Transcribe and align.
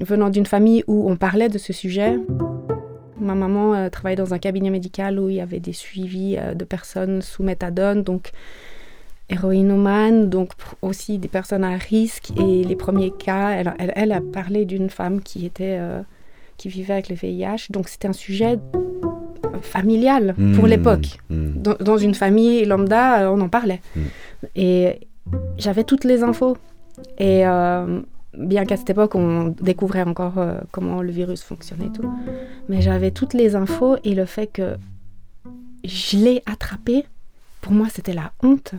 venant 0.00 0.30
d'une 0.30 0.46
famille 0.46 0.84
où 0.86 1.10
on 1.10 1.16
parlait 1.16 1.48
de 1.48 1.58
ce 1.58 1.72
sujet. 1.72 2.18
Ma 3.20 3.34
maman 3.34 3.74
euh, 3.74 3.88
travaillait 3.88 4.16
dans 4.16 4.34
un 4.34 4.38
cabinet 4.38 4.70
médical 4.70 5.18
où 5.18 5.28
il 5.28 5.36
y 5.36 5.40
avait 5.40 5.60
des 5.60 5.72
suivis 5.72 6.36
euh, 6.38 6.54
de 6.54 6.64
personnes 6.64 7.20
sous 7.20 7.42
méthadone, 7.42 8.02
donc 8.02 8.30
héroïnomane, 9.28 10.30
donc 10.30 10.52
aussi 10.82 11.18
des 11.18 11.28
personnes 11.28 11.64
à 11.64 11.76
risque. 11.76 12.30
Et 12.38 12.64
les 12.64 12.76
premiers 12.76 13.10
cas, 13.10 13.50
elle, 13.50 13.92
elle, 13.94 14.12
a 14.12 14.20
parlé 14.20 14.64
d'une 14.64 14.88
femme 14.88 15.20
qui 15.20 15.44
était 15.44 15.76
euh, 15.78 16.00
qui 16.56 16.68
vivait 16.68 16.94
avec 16.94 17.08
le 17.08 17.16
VIH. 17.16 17.70
Donc 17.70 17.88
c'était 17.88 18.08
un 18.08 18.12
sujet 18.12 18.58
familial 19.62 20.34
pour 20.54 20.64
mmh. 20.64 20.68
l'époque. 20.68 21.18
Mmh. 21.30 21.62
Dans, 21.80 21.98
une 21.98 22.14
famille 22.14 22.64
lambda, 22.64 23.30
on 23.32 23.40
en 23.40 23.48
parlait. 23.48 23.80
Mmh. 23.96 24.00
Et 24.54 25.08
j'avais 25.58 25.84
toutes 25.84 26.04
les 26.04 26.22
infos. 26.22 26.56
Et 27.18 27.44
bien 28.34 28.64
qu'à 28.64 28.76
cette 28.76 28.90
époque, 28.90 29.14
on 29.14 29.54
découvrait 29.60 30.02
encore 30.02 30.34
comment 30.70 31.02
le 31.02 31.10
virus 31.10 31.42
fonctionnait 31.42 31.86
et 31.86 31.92
tout. 31.92 32.10
Mais 32.68 32.80
j'avais 32.80 33.10
toutes 33.10 33.34
les 33.34 33.56
infos 33.56 33.96
et 34.04 34.14
le 34.14 34.26
fait 34.26 34.46
que 34.46 34.76
je 35.84 36.16
l'ai 36.16 36.42
attrapé, 36.46 37.04
pour 37.60 37.72
moi, 37.72 37.86
c'était 37.90 38.12
la 38.12 38.32
honte. 38.42 38.74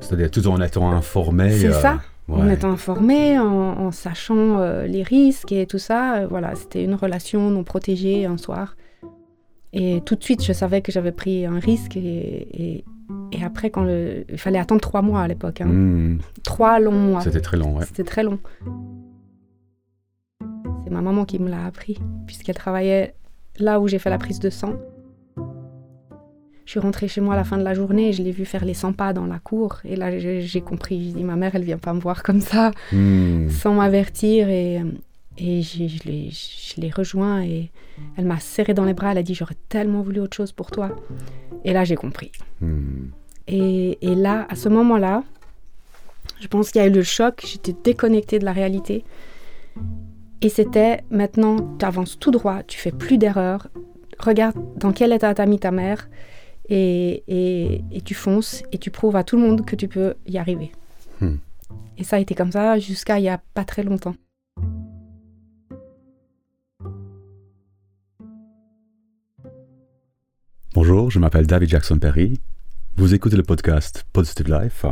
C'est-à-dire 0.00 0.30
tout 0.30 0.46
en 0.48 0.60
étant 0.60 0.90
informé. 0.90 1.52
C'est 1.52 1.68
euh, 1.68 1.80
ça. 1.80 2.00
En 2.28 2.48
étant 2.48 2.70
informé, 2.70 3.38
en, 3.38 3.90
sachant 3.92 4.58
euh, 4.58 4.86
les 4.86 5.02
risques 5.02 5.52
et 5.52 5.66
tout 5.66 5.78
ça. 5.78 6.16
Euh, 6.16 6.26
voilà, 6.28 6.54
c'était 6.54 6.84
une 6.84 6.94
relation 6.94 7.50
non 7.50 7.64
protégée 7.64 8.26
un 8.26 8.36
soir. 8.36 8.76
Et 9.72 10.02
tout 10.04 10.16
de 10.16 10.22
suite, 10.22 10.44
je 10.44 10.52
savais 10.52 10.82
que 10.82 10.92
j'avais 10.92 11.12
pris 11.12 11.46
un 11.46 11.58
risque. 11.58 11.96
Et, 11.96 12.48
et, 12.52 12.84
après, 13.42 13.70
quand 13.70 13.82
le, 13.82 14.24
il 14.28 14.38
fallait 14.38 14.58
attendre 14.58 14.80
trois 14.80 15.02
mois 15.02 15.22
à 15.22 15.28
l'époque. 15.28 15.60
Hein. 15.60 15.66
Hmm. 15.66 16.18
Trois 16.42 16.78
longs 16.80 16.92
mois. 16.92 17.20
C'était 17.22 17.40
très 17.40 17.56
long, 17.56 17.76
ouais. 17.76 17.84
C'était 17.86 18.04
très 18.04 18.22
long. 18.22 18.38
C'est 20.84 20.90
ma 20.90 21.00
maman 21.00 21.24
qui 21.24 21.38
me 21.38 21.48
l'a 21.48 21.64
appris, 21.64 21.98
puisqu'elle 22.26 22.56
travaillait 22.56 23.14
là 23.58 23.80
où 23.80 23.88
j'ai 23.88 23.98
fait 23.98 24.10
la 24.10 24.18
prise 24.18 24.40
de 24.40 24.50
sang. 24.50 24.74
Je 26.64 26.70
suis 26.70 26.80
rentrée 26.80 27.08
chez 27.08 27.20
moi 27.20 27.34
à 27.34 27.36
la 27.36 27.44
fin 27.44 27.58
de 27.58 27.64
la 27.64 27.74
journée 27.74 28.08
et 28.08 28.12
je 28.12 28.22
l'ai 28.22 28.30
vu 28.30 28.44
faire 28.44 28.64
les 28.64 28.74
100 28.74 28.92
pas 28.92 29.12
dans 29.12 29.26
la 29.26 29.38
cour. 29.38 29.80
Et 29.84 29.96
là, 29.96 30.16
j'ai 30.18 30.60
compris. 30.60 31.04
J'ai 31.04 31.12
dit, 31.12 31.24
ma 31.24 31.36
mère, 31.36 31.54
elle 31.54 31.64
vient 31.64 31.78
pas 31.78 31.92
me 31.92 32.00
voir 32.00 32.22
comme 32.22 32.40
ça, 32.40 32.70
hmm. 32.92 33.48
sans 33.48 33.74
m'avertir. 33.74 34.48
Et, 34.48 34.80
et 35.38 35.62
je 35.62 36.80
l'ai 36.80 36.90
rejoint 36.90 37.42
et 37.42 37.70
elle 38.16 38.26
m'a 38.26 38.38
serré 38.38 38.74
dans 38.74 38.84
les 38.84 38.94
bras. 38.94 39.12
Elle 39.12 39.18
a 39.18 39.22
dit, 39.22 39.34
j'aurais 39.34 39.56
tellement 39.68 40.02
voulu 40.02 40.20
autre 40.20 40.36
chose 40.36 40.52
pour 40.52 40.70
toi. 40.70 40.96
Et 41.64 41.72
là, 41.72 41.84
j'ai 41.84 41.96
compris. 41.96 42.32
Hmm. 42.60 43.08
Et, 43.48 43.98
et, 44.00 44.14
là, 44.14 44.46
à 44.48 44.56
ce 44.56 44.68
moment-là, 44.68 45.22
je 46.40 46.48
pense 46.48 46.70
qu'il 46.70 46.80
y 46.80 46.84
a 46.84 46.88
eu 46.88 46.92
le 46.92 47.02
choc. 47.02 47.42
J'étais 47.46 47.74
déconnectée 47.84 48.38
de 48.38 48.44
la 48.44 48.52
réalité. 48.52 49.04
Et 50.42 50.48
c'était 50.48 51.04
maintenant, 51.10 51.56
tu 51.78 51.84
avances 51.84 52.18
tout 52.18 52.32
droit, 52.32 52.64
tu 52.64 52.78
fais 52.78 52.90
plus 52.90 53.16
d'erreurs. 53.16 53.68
Regarde 54.18 54.56
dans 54.76 54.92
quel 54.92 55.12
état 55.12 55.32
t'a 55.34 55.46
mis 55.46 55.60
ta 55.60 55.70
mère 55.70 56.08
et, 56.68 57.82
tu 58.04 58.14
fonces 58.14 58.62
et 58.72 58.78
tu 58.78 58.90
prouves 58.90 59.16
à 59.16 59.24
tout 59.24 59.36
le 59.36 59.42
monde 59.42 59.64
que 59.64 59.76
tu 59.76 59.86
peux 59.86 60.14
y 60.26 60.38
arriver. 60.38 60.72
Hmm. 61.20 61.36
Et 61.96 62.04
ça 62.04 62.16
a 62.16 62.18
été 62.18 62.34
comme 62.34 62.50
ça 62.50 62.78
jusqu'à 62.78 63.18
il 63.18 63.22
n'y 63.22 63.28
a 63.28 63.40
pas 63.54 63.64
très 63.64 63.84
longtemps. 63.84 64.16
Bonjour, 70.74 71.10
je 71.10 71.18
m'appelle 71.18 71.46
David 71.46 71.68
Jackson 71.68 71.98
Perry. 71.98 72.40
Vous 72.96 73.14
écoutez 73.14 73.36
le 73.36 73.42
podcast 73.42 74.04
Positive 74.12 74.48
Life 74.52 74.84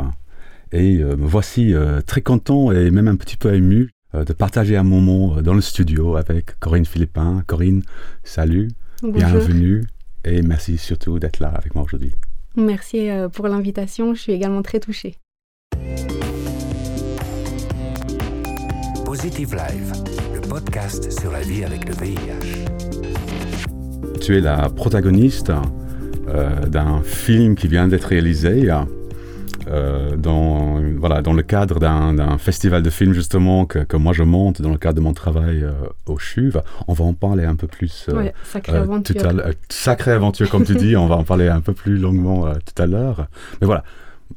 et 0.71 0.97
euh, 0.97 1.15
me 1.15 1.25
voici 1.27 1.73
euh, 1.73 2.01
très 2.01 2.21
content 2.21 2.71
et 2.71 2.89
même 2.91 3.07
un 3.07 3.15
petit 3.15 3.37
peu 3.37 3.53
ému 3.53 3.91
euh, 4.15 4.25
de 4.25 4.33
partager 4.33 4.75
un 4.75 4.83
moment 4.83 5.41
dans 5.41 5.53
le 5.53 5.61
studio 5.61 6.15
avec 6.15 6.59
Corinne 6.59 6.85
Philippin. 6.85 7.43
Corinne, 7.45 7.83
salut, 8.23 8.69
bienvenue 9.03 9.85
et 10.25 10.41
merci 10.41 10.77
surtout 10.77 11.19
d'être 11.19 11.39
là 11.39 11.49
avec 11.49 11.75
moi 11.75 11.83
aujourd'hui. 11.83 12.13
Merci 12.55 13.09
euh, 13.09 13.29
pour 13.29 13.47
l'invitation, 13.47 14.13
je 14.13 14.21
suis 14.21 14.33
également 14.33 14.61
très 14.61 14.79
touchée. 14.79 15.15
Positive 19.05 19.55
Life, 19.55 19.91
le 20.33 20.41
podcast 20.41 21.11
sur 21.11 21.31
la 21.31 21.41
vie 21.41 21.63
avec 21.63 21.87
le 21.87 21.93
VIH. 21.93 22.65
Tu 24.19 24.37
es 24.37 24.41
la 24.41 24.69
protagoniste 24.69 25.51
euh, 26.33 26.65
d'un 26.67 27.01
film 27.03 27.55
qui 27.55 27.67
vient 27.67 27.87
d'être 27.87 28.05
réalisé 28.05 28.69
euh, 29.67 30.15
dans, 30.17 30.81
voilà, 30.97 31.21
dans 31.21 31.33
le 31.33 31.43
cadre 31.43 31.79
d'un 31.79 32.37
festival 32.37 32.81
de 32.81 32.89
films 32.89 33.13
justement 33.13 33.65
que, 33.65 33.79
que, 33.79 33.95
moi 33.95 34.11
je 34.11 34.23
monte 34.23 34.61
dans 34.61 34.71
le 34.71 34.77
cadre 34.77 34.95
de 34.95 35.01
mon 35.01 35.13
travail 35.13 35.63
euh, 35.63 35.71
au 36.07 36.17
CHUV. 36.17 36.59
On 36.87 36.93
va 36.93 37.05
en 37.05 37.13
parler 37.13 37.45
un 37.45 37.55
peu 37.55 37.67
plus 37.67 38.07
euh, 38.09 38.29
sacrée 38.43 38.77
aventure. 38.77 39.15
Tout 39.15 39.27
à 39.27 39.51
sacrée 39.69 40.11
aventure 40.11 40.49
comme 40.49 40.63
tu 40.63 40.75
dis, 40.75 40.95
on 40.97 41.07
va 41.07 41.15
en 41.15 41.23
parler 41.23 41.47
un 41.47 41.61
peu 41.61 41.73
plus 41.73 41.97
longuement 41.97 42.51
tout 42.53 42.81
à 42.81 42.87
l'heure. 42.87 43.27
Mais 43.61 43.67
voilà, 43.67 43.83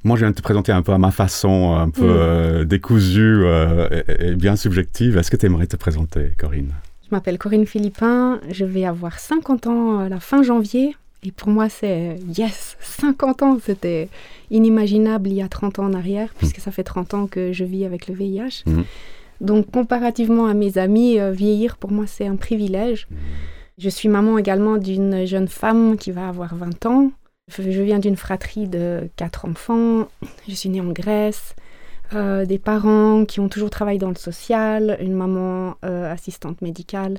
moi, 0.03 0.17
je 0.17 0.25
viens 0.25 0.31
de 0.31 0.37
te 0.37 0.43
présenter 0.43 0.73
un 0.73 0.83
peu 0.83 0.93
à 0.93 0.99
ma 0.99 1.11
façon, 1.11 1.75
un 1.75 1.89
peu 1.89 2.61
mm. 2.61 2.65
décousue 2.67 3.45
et, 3.47 4.29
et, 4.29 4.35
bien 4.35 4.57
subjective. 4.57 5.17
Est-ce 5.17 5.31
que 5.31 5.37
tu 5.37 5.47
aimerais 5.47 5.67
te 5.67 5.77
présenter, 5.77 6.33
Corinne? 6.39 6.73
Je 7.05 7.09
m'appelle 7.13 7.39
Corinne 7.39 7.67
Philippin, 7.67 8.41
je 8.51 8.65
vais 8.65 8.85
avoir 8.85 9.19
50 9.19 9.67
ans 9.67 9.99
à 10.01 10.09
la 10.09 10.21
fin 10.21 10.43
janvier. 10.43 10.97
Et 11.25 11.33
pour 11.33 11.49
moi, 11.49 11.69
c'est 11.69 12.17
yes, 12.37 12.77
50 12.81 13.43
ans, 13.43 13.59
c'était 13.63 14.09
inimaginable 14.51 15.29
il 15.29 15.37
y 15.37 15.43
a 15.43 15.49
30 15.49 15.79
ans 15.79 15.85
en 15.85 15.95
arrière, 15.95 16.29
mmh. 16.29 16.39
puisque 16.39 16.61
ça 16.61 16.71
fait 16.71 16.85
30 16.85 17.15
ans 17.15 17.27
que 17.27 17.53
je 17.53 17.65
vis 17.65 17.85
avec 17.85 18.09
le 18.09 18.15
VIH. 18.15 18.65
Mmh. 18.67 18.83
Donc, 19.41 19.71
comparativement 19.71 20.47
à 20.47 20.55
mes 20.55 20.79
amis, 20.79 21.19
euh, 21.19 21.33
vieillir, 21.33 21.77
pour 21.79 21.91
moi, 21.91 22.07
c'est 22.07 22.27
un 22.27 22.37
privilège. 22.37 23.07
Mmh. 23.11 23.17
Je 23.79 23.89
suis 23.89 24.09
maman 24.09 24.39
également 24.39 24.77
d'une 24.77 25.25
jeune 25.25 25.49
femme 25.49 25.97
qui 25.97 26.13
va 26.13 26.29
avoir 26.29 26.55
20 26.55 26.87
ans. 26.87 27.11
Je 27.49 27.83
viens 27.83 27.99
d'une 27.99 28.17
fratrie 28.17 28.69
de 28.69 29.09
quatre 29.17 29.47
enfants. 29.47 30.09
Je 30.49 30.55
suis 30.55 30.69
née 30.69 30.81
en 30.81 30.93
Grèce. 30.93 31.55
Euh, 32.13 32.45
des 32.45 32.59
parents 32.59 33.25
qui 33.25 33.41
ont 33.41 33.49
toujours 33.49 33.71
travaillé 33.71 33.99
dans 33.99 34.11
le 34.11 34.15
social, 34.15 34.97
une 35.01 35.15
maman 35.15 35.75
euh, 35.85 36.13
assistante 36.13 36.61
médicale 36.61 37.19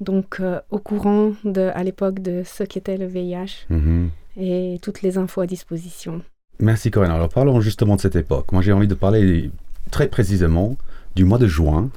donc 0.00 0.38
euh, 0.40 0.60
au 0.70 0.78
courant 0.78 1.32
de, 1.44 1.70
à 1.74 1.82
l'époque 1.82 2.20
de 2.20 2.42
ce 2.44 2.62
qu'était 2.64 2.96
le 2.96 3.06
VIH 3.06 3.66
mhm. 3.70 4.10
et 4.38 4.78
toutes 4.82 5.02
les 5.02 5.18
infos 5.18 5.40
à 5.40 5.46
disposition. 5.46 6.22
Merci 6.60 6.90
Corinne. 6.90 7.10
Alors 7.10 7.28
parlons 7.28 7.60
justement 7.60 7.96
de 7.96 8.00
cette 8.00 8.16
époque. 8.16 8.52
Moi 8.52 8.62
j'ai 8.62 8.72
envie 8.72 8.88
de 8.88 8.94
parler 8.94 9.50
très 9.90 10.08
précisément 10.08 10.76
du 11.14 11.24
mois 11.24 11.38
de 11.38 11.46
juin 11.46 11.90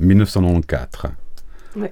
1994. 0.00 1.12
Mm. 1.76 1.84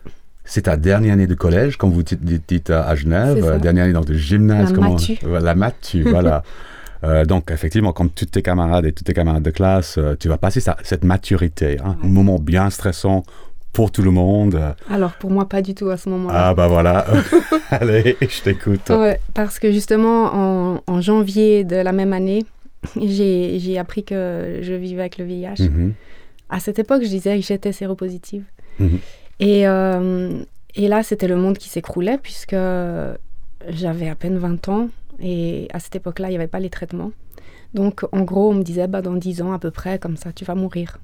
C'est 0.45 0.63
ta 0.63 0.77
dernière 0.77 1.15
année 1.15 1.27
de 1.27 1.35
collège, 1.35 1.77
comme 1.77 1.91
vous 1.91 2.05
dites 2.05 2.71
à 2.71 2.95
Genève, 2.95 3.61
dernière 3.61 3.85
année 3.85 3.93
donc, 3.93 4.07
de 4.07 4.15
gymnase. 4.15 4.73
La 4.73 4.89
matu. 4.89 5.19
La 5.25 5.55
matu, 5.55 6.03
voilà. 6.03 6.43
Euh, 7.05 7.25
donc, 7.27 7.51
effectivement, 7.51 7.93
comme 7.93 8.09
tous 8.09 8.25
tes 8.25 8.41
camarades 8.43 8.87
et 8.87 8.93
tous 8.93 9.05
tes 9.05 9.13
camarades 9.13 9.43
de 9.43 9.51
classe, 9.51 9.97
euh, 9.99 10.17
tu 10.19 10.29
vas 10.29 10.39
passer 10.39 10.61
cette 10.83 11.05
maturité, 11.05 11.79
hein, 11.85 11.97
un 12.03 12.09
moment 12.09 12.39
bien 12.39 12.71
stressant 12.71 13.23
pour 13.77 13.91
tout 13.91 14.01
le 14.01 14.11
monde 14.11 14.59
Alors 14.89 15.13
pour 15.13 15.31
moi, 15.31 15.47
pas 15.47 15.61
du 15.61 15.75
tout 15.75 15.91
à 15.91 15.99
ce 15.99 16.09
moment-là. 16.09 16.49
Ah 16.49 16.55
bah 16.55 16.67
voilà, 16.67 17.07
allez, 17.71 18.17
je 18.23 18.41
t'écoute. 18.41 18.89
Ouais, 18.89 19.21
parce 19.35 19.59
que 19.59 19.71
justement, 19.71 20.81
en, 20.87 21.01
janvier 21.03 21.63
de 21.63 21.77
la 21.77 21.93
même 21.93 22.15
année, 22.15 22.47
j'ai 22.99 23.77
appris 23.79 24.03
que 24.03 24.61
je 24.63 24.73
vivais 24.73 25.03
avec 25.03 25.19
le 25.19 25.27
VIH. 25.27 25.57
Mhm. 25.61 25.93
À 26.49 26.59
cette 26.59 26.79
époque, 26.79 27.03
je 27.03 27.09
disais 27.09 27.39
que 27.39 27.45
j'étais 27.45 27.73
séropositive. 27.73 28.45
Mhm. 28.79 28.99
Et, 29.41 29.69
euh, 29.69 30.43
et 30.75 30.89
là, 30.89 31.03
c'était 31.03 31.29
le 31.29 31.37
monde 31.37 31.59
qui 31.59 31.69
s'écroulait 31.69 32.17
puisque 32.17 32.57
j'avais 33.69 34.09
à 34.09 34.15
peine 34.15 34.39
20 34.39 34.71
ans 34.71 34.89
et 35.21 35.69
à 35.75 35.81
cette 35.81 35.97
époque-là, 35.97 36.29
il 36.29 36.31
n'y 36.31 36.37
avait 36.37 36.47
pas 36.47 36.61
les 36.61 36.71
traitements. 36.71 37.13
Donc 37.75 38.07
en 38.11 38.23
gros, 38.23 38.53
on 38.53 38.55
me 38.55 38.63
disait, 38.63 38.87
bah, 38.87 39.03
dans 39.03 39.13
10 39.13 39.43
ans 39.43 39.53
à 39.53 39.59
peu 39.59 39.71
près, 39.71 39.99
comme 39.99 40.17
ça, 40.17 40.33
tu 40.33 40.47
vas 40.47 40.55
mourir. 40.55 40.99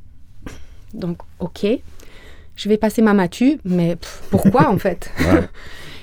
Donc 0.94 1.18
ok 1.38 1.66
je 2.56 2.68
vais 2.68 2.76
passer 2.76 3.02
ma 3.02 3.14
matu, 3.14 3.58
mais 3.64 3.96
pourquoi 4.30 4.68
en 4.68 4.78
fait? 4.78 5.10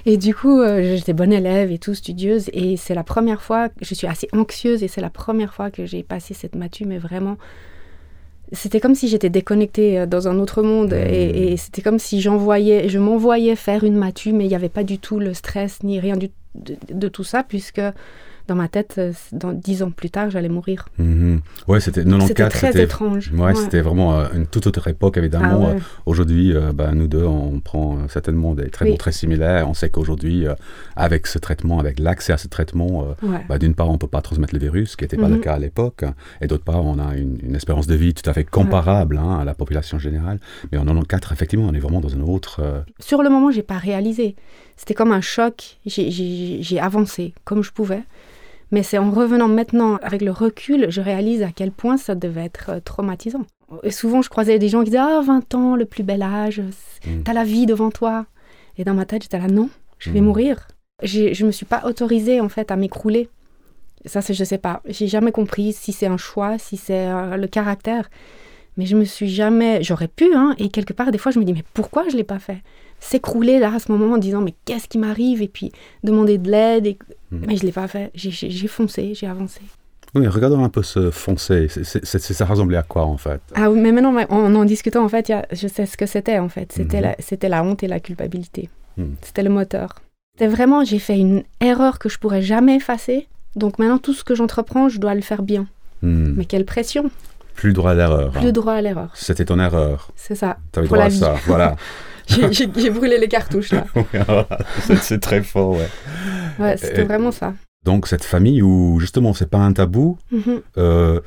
Et 0.06 0.18
du 0.18 0.34
coup, 0.34 0.62
euh, 0.62 0.96
j'étais 0.96 1.14
bonne 1.14 1.34
élève 1.34 1.72
et 1.72 1.78
tout, 1.78 1.94
studieuse, 1.94 2.50
et 2.54 2.78
c'est 2.78 2.96
la 2.96 3.04
première 3.04 3.42
fois, 3.42 3.70
je 3.82 3.94
suis 3.94 4.08
assez 4.08 4.28
anxieuse, 4.34 4.82
et 4.84 4.88
c'est 4.88 5.02
la 5.02 5.10
première 5.10 5.54
fois 5.54 5.70
que 5.72 5.86
j'ai 5.86 6.04
passé 6.04 6.34
cette 6.34 6.56
matu, 6.56 6.86
mais 6.86 6.98
vraiment, 6.98 7.38
c'était 8.52 8.80
comme 8.80 8.96
si 8.96 9.08
j'étais 9.08 9.30
déconnectée 9.30 10.00
euh, 10.00 10.06
dans 10.06 10.28
un 10.28 10.40
autre 10.40 10.64
monde, 10.64 10.94
et, 10.94 11.54
mmh. 11.54 11.58
c'était 11.58 11.82
comme 11.82 12.00
si 12.00 12.22
j'envoyais, 12.22 12.90
je 12.90 12.98
m'envoyais 12.98 13.56
faire 13.56 13.84
une 13.84 13.96
matu, 13.96 14.34
mais 14.34 14.46
il 14.46 14.48
n'y 14.48 14.56
avait 14.56 14.70
pas 14.70 14.84
du 14.84 15.00
tout 15.00 15.20
le 15.20 15.34
stress 15.34 15.84
ni 15.84 16.00
rien 16.00 16.16
de, 16.56 17.08
tout 17.08 17.24
ça, 17.24 17.44
puisque 17.44 17.82
dans 18.50 18.56
ma 18.56 18.68
tête, 18.68 18.96
euh, 18.98 19.14
dans 19.32 19.54
dix 19.54 19.84
ans 19.84 19.92
plus 19.92 20.10
tard, 20.10 20.30
j'allais 20.30 20.50
mourir. 20.50 20.90
Mhm. 20.98 21.42
Ouais, 21.68 21.80
c'était 21.80 22.04
94. 22.04 22.28
C'était 22.28 22.50
très 22.50 22.84
étrange. 22.84 23.32
Ouais, 23.34 23.56
c'était 23.56 23.82
vraiment 23.82 24.20
euh, 24.20 24.26
une 24.34 24.48
toute 24.48 24.68
autre 24.68 24.88
époque, 24.88 25.18
évidemment. 25.18 25.74
Ah 25.76 25.80
aujourd'hui, 26.06 26.54
euh, 26.54 26.74
bah, 26.74 26.92
nous 26.94 27.08
deux, 27.08 27.24
on 27.24 27.60
prend 27.60 28.08
certainement 28.08 28.56
des 28.56 28.70
traitements 28.70 28.98
très 28.98 29.12
similaires. 29.12 29.70
On 29.70 29.74
sait 29.74 29.90
qu'aujourd'hui, 29.90 30.46
avec 30.96 31.28
ce 31.28 31.38
traitement, 31.38 31.80
avec 31.80 32.00
l'accès 32.00 32.34
à 32.34 32.38
ce 32.38 32.48
traitement, 32.48 33.08
bah, 33.48 33.60
d'une 33.60 33.76
part, 33.76 33.90
on 33.90 33.94
ne 33.94 33.98
peut 33.98 34.08
pas 34.08 34.22
transmettre 34.22 34.54
le 34.54 34.60
virus, 34.60 34.92
ce 34.92 34.98
qui 34.98 35.04
n'était 35.04 35.18
pas 35.18 35.30
le 35.30 35.36
mhm. 35.36 35.42
cas 35.42 35.54
à 35.54 35.60
l'époque. 35.60 36.04
Et 36.42 36.48
d'autre 36.48 36.64
part, 36.64 36.84
on 36.84 36.98
a 37.00 37.16
une, 37.16 37.56
espérance 37.56 37.88
de 37.88 37.96
vie 37.96 38.14
tout 38.14 38.28
à 38.28 38.34
fait 38.34 38.44
comparable 38.44 39.18
hein, 39.18 39.40
à 39.40 39.46
la 39.46 39.54
population 39.54 40.00
générale. 40.00 40.40
Mais 40.72 40.78
en 40.78 40.86
94, 40.86 41.32
effectivement, 41.34 41.68
on 41.70 41.74
est 41.74 41.80
vraiment 41.80 42.02
dans 42.02 42.10
une 42.10 42.24
autre... 42.24 42.84
Sur 43.00 43.22
le 43.22 43.30
moment, 43.30 43.52
j'ai 43.52 43.64
pas 43.64 43.78
réalisé. 43.78 44.36
C'était 44.76 44.94
comme 44.94 45.12
un 45.12 45.22
choc. 45.22 45.78
J'ai 45.86 46.80
avancé 46.80 47.34
comme 47.44 47.64
je 47.64 47.72
pouvais. 47.72 48.04
Mais 48.72 48.84
c'est 48.84 48.98
en 48.98 49.12
revenant 49.12 49.48
maintenant 49.48 49.98
avec 50.02 50.22
le 50.22 50.32
recul, 50.32 50.88
je 50.90 51.02
réalise 51.02 51.42
à 51.42 51.52
quel 51.52 51.72
point 51.72 51.98
ça 51.98 52.16
devait 52.16 52.46
être 52.46 52.70
euh, 52.70 52.80
traumatisant. 52.80 53.46
Et 53.84 53.92
souvent, 53.92 54.22
je 54.22 54.30
croisais 54.30 54.60
des 54.60 54.70
gens 54.70 54.80
qui 54.80 54.92
disaient 54.92 55.00
Ah, 55.00 55.22
20 55.24 55.56
ans, 55.56 55.76
le 55.76 55.86
plus 55.86 56.04
bel 56.04 56.22
âge, 56.22 56.62
mm. 57.06 57.24
t'as 57.24 57.34
la 57.34 57.44
vie 57.44 57.66
devant 57.66 57.92
toi. 57.92 58.26
Et 58.78 58.84
dans 58.84 58.94
ma 58.94 59.06
tête, 59.06 59.24
j'étais 59.24 59.40
là 59.40 59.48
Non, 59.48 59.70
je 59.98 60.12
vais 60.12 60.22
mm. 60.22 60.26
mourir. 60.26 60.68
Je 61.04 61.42
ne 61.42 61.48
me 61.48 61.52
suis 61.52 61.66
pas 61.66 61.84
autorisée 61.86 62.42
en 62.42 62.50
fait 62.50 62.72
à 62.72 62.76
m'écrouler. 62.76 63.30
Ça, 64.06 64.22
je 64.22 64.44
sais 64.44 64.58
pas. 64.58 64.82
J'ai 64.86 65.08
jamais 65.08 65.32
compris 65.32 65.74
si 65.74 65.92
c'est 65.92 66.08
un 66.08 66.18
choix, 66.18 66.58
si 66.58 66.78
c'est 66.78 67.08
euh, 67.08 67.38
le 67.38 67.48
caractère. 67.48 68.10
Mais 68.78 68.86
je 68.86 68.96
me 68.96 69.04
suis 69.04 69.30
jamais. 69.30 69.84
J'aurais 69.84 70.08
pu, 70.08 70.34
hein. 70.34 70.56
Et 70.58 70.70
quelque 70.70 70.94
part, 70.94 71.12
des 71.12 71.18
fois, 71.18 71.32
je 71.32 71.40
me 71.40 71.44
dis 71.44 71.54
Mais 71.54 71.64
pourquoi 71.74 72.08
je 72.10 72.16
l'ai 72.16 72.24
pas 72.24 72.40
fait? 72.40 72.62
S'écrouler 73.00 73.60
là 73.60 73.74
à 73.74 73.80
ce 73.80 73.92
moment 73.92 74.14
en 74.14 74.18
disant 74.18 74.42
mais 74.42 74.54
qu'est-ce 74.66 74.88
qui 74.88 74.98
m'arrive? 74.98 75.42
Et 75.42 75.48
puis 75.48 75.72
demander 76.04 76.38
de 76.38 76.50
l'aide. 76.50 76.88
Et... 76.88 76.98
Hmm. 77.32 77.44
Mais 77.48 77.56
je 77.58 77.66
l'ai 77.66 77.72
pas 77.72 77.88
fait. 77.88 78.12
J'ai 78.16 78.68
foncé, 78.68 79.14
j'ai 79.14 79.28
avancé. 79.28 79.62
Oui, 80.16 80.28
regardons 80.28 80.64
un 80.64 80.70
peu 80.70 80.82
ce 80.82 81.12
foncer. 81.12 81.68
ça 81.70 82.46
ressemblait 82.46 82.78
à 82.78 82.84
quoi 82.84 83.06
en 83.06 83.18
fait? 83.18 83.42
Ah 83.54 83.70
oui, 83.70 83.80
mais 83.80 83.92
maintenant, 83.92 84.16
en 84.30 84.56
en 84.56 84.66
discutant, 84.66 85.04
en 85.04 85.10
fait, 85.10 85.32
je 85.52 85.68
sais 85.68 85.86
ce 85.86 85.98
que 85.98 86.08
c'était 86.08 86.40
en 86.40 86.50
fait. 86.50 86.72
C'était 86.72 87.02
hmm. 87.02 87.16
la, 87.42 87.50
la 87.50 87.64
honte 87.64 87.84
et 87.84 87.88
la 87.88 88.00
culpabilité. 88.00 88.70
Hmm. 88.98 89.14
C'était 89.22 89.44
le 89.44 89.50
moteur. 89.50 89.96
C'était 90.34 90.48
vraiment, 90.48 90.84
j'ai 90.84 91.00
fait 91.00 91.18
une 91.18 91.44
erreur 91.60 92.00
que 92.00 92.10
je 92.10 92.18
pourrais 92.18 92.42
jamais 92.42 92.78
effacer. 92.78 93.28
Donc 93.56 93.78
maintenant, 93.78 93.98
tout 93.98 94.14
ce 94.14 94.24
que 94.24 94.36
j'entreprends, 94.36 94.90
je 94.90 95.00
dois 95.00 95.14
le 95.14 95.22
faire 95.22 95.44
bien. 95.44 95.68
Mais 96.02 96.46
quelle 96.46 96.66
pression 96.66 97.12
Plus 97.56 97.74
droit 97.74 97.92
à 97.92 97.94
l'erreur. 97.94 98.32
Plus 98.32 98.54
droit 98.54 98.74
à 98.74 98.82
l'erreur. 98.82 99.12
C'était 99.16 99.46
ton 99.46 99.60
erreur. 99.60 100.12
C'est 100.16 100.36
ça. 100.36 100.58
Tu 100.72 100.80
avais 100.80 100.88
droit 100.88 101.04
à 101.04 101.10
ça, 101.10 101.36
voilà. 101.46 101.76
J'ai 102.30 102.90
brûlé 102.90 103.18
les 103.18 103.28
cartouches 103.28 103.72
là. 103.72 103.86
c'est 105.02 105.20
très 105.20 105.42
fort, 105.42 105.72
ouais. 105.72 105.90
Ouais, 106.60 106.78
c'était 106.78 107.04
vraiment 107.04 107.32
ça. 107.32 107.54
Donc 107.86 108.08
cette 108.08 108.24
famille 108.24 108.62
où 108.62 109.00
justement 109.00 109.34
c'est 109.34 109.50
pas 109.50 109.60
un 109.60 109.74
tabou, 109.74 110.18
mm-hmm. 110.34 110.62
euh, 110.78 111.22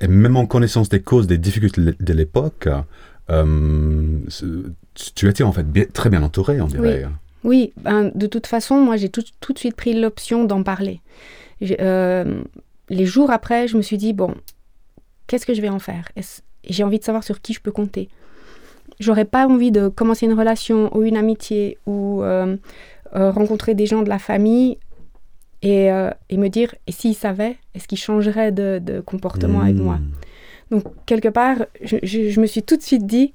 et 0.00 0.08
même 0.08 0.36
en 0.36 0.46
connaissance 0.46 0.88
des 0.88 1.02
causes 1.02 1.26
des 1.26 1.38
difficultés 1.38 1.82
de 1.98 2.12
l'époque, 2.12 2.68
euh, 3.30 4.18
tu 5.14 5.28
étais 5.28 5.42
en 5.42 5.52
fait 5.52 5.92
très 5.92 6.10
bien 6.10 6.22
entouré, 6.22 6.60
on 6.60 6.66
dirait. 6.66 7.06
Oui, 7.42 7.74
ben, 7.82 8.10
de 8.14 8.26
toute 8.26 8.46
façon, 8.46 8.76
moi 8.76 8.96
j'ai 8.96 9.10
tout, 9.10 9.24
tout, 9.40 9.52
de 9.52 9.58
suite 9.58 9.76
pris 9.76 9.92
l'option 9.98 10.44
d'en 10.44 10.62
parler. 10.62 11.00
Euh, 11.80 12.42
les 12.88 13.06
jours 13.06 13.30
après, 13.30 13.68
je 13.68 13.76
me 13.76 13.82
suis 13.82 13.98
dit, 13.98 14.12
bon, 14.12 14.34
qu'est-ce 15.26 15.44
que 15.44 15.54
je 15.54 15.60
vais 15.60 15.68
en 15.68 15.78
faire? 15.78 16.08
J'ai 16.68 16.84
envie 16.84 16.98
de 16.98 17.04
savoir 17.04 17.22
sur 17.22 17.40
qui 17.42 17.52
je 17.52 17.60
peux 17.60 17.72
compter 17.72 18.08
j'aurais 19.00 19.24
pas 19.24 19.46
envie 19.46 19.70
de 19.70 19.88
commencer 19.88 20.26
une 20.26 20.38
relation 20.38 20.94
ou 20.96 21.02
une 21.02 21.16
amitié 21.16 21.78
ou 21.86 22.22
euh, 22.22 22.56
euh, 23.14 23.30
rencontrer 23.30 23.74
des 23.74 23.86
gens 23.86 24.02
de 24.02 24.08
la 24.08 24.18
famille 24.18 24.78
et, 25.62 25.90
euh, 25.90 26.10
et 26.30 26.36
me 26.36 26.48
dire, 26.48 26.74
et 26.86 26.92
s'ils 26.92 27.14
savaient, 27.14 27.56
est-ce 27.74 27.88
qu'ils 27.88 27.98
changeraient 27.98 28.52
de, 28.52 28.80
de 28.82 29.00
comportement 29.00 29.60
avec 29.60 29.76
moi? 29.76 29.96
Hmm. 29.96 30.10
Donc, 30.70 30.84
quelque 31.06 31.28
part, 31.28 31.56
je, 31.82 31.96
je, 32.02 32.40
me 32.40 32.46
suis 32.46 32.62
tout 32.62 32.76
de 32.76 32.82
suite 32.82 33.06
dit, 33.06 33.32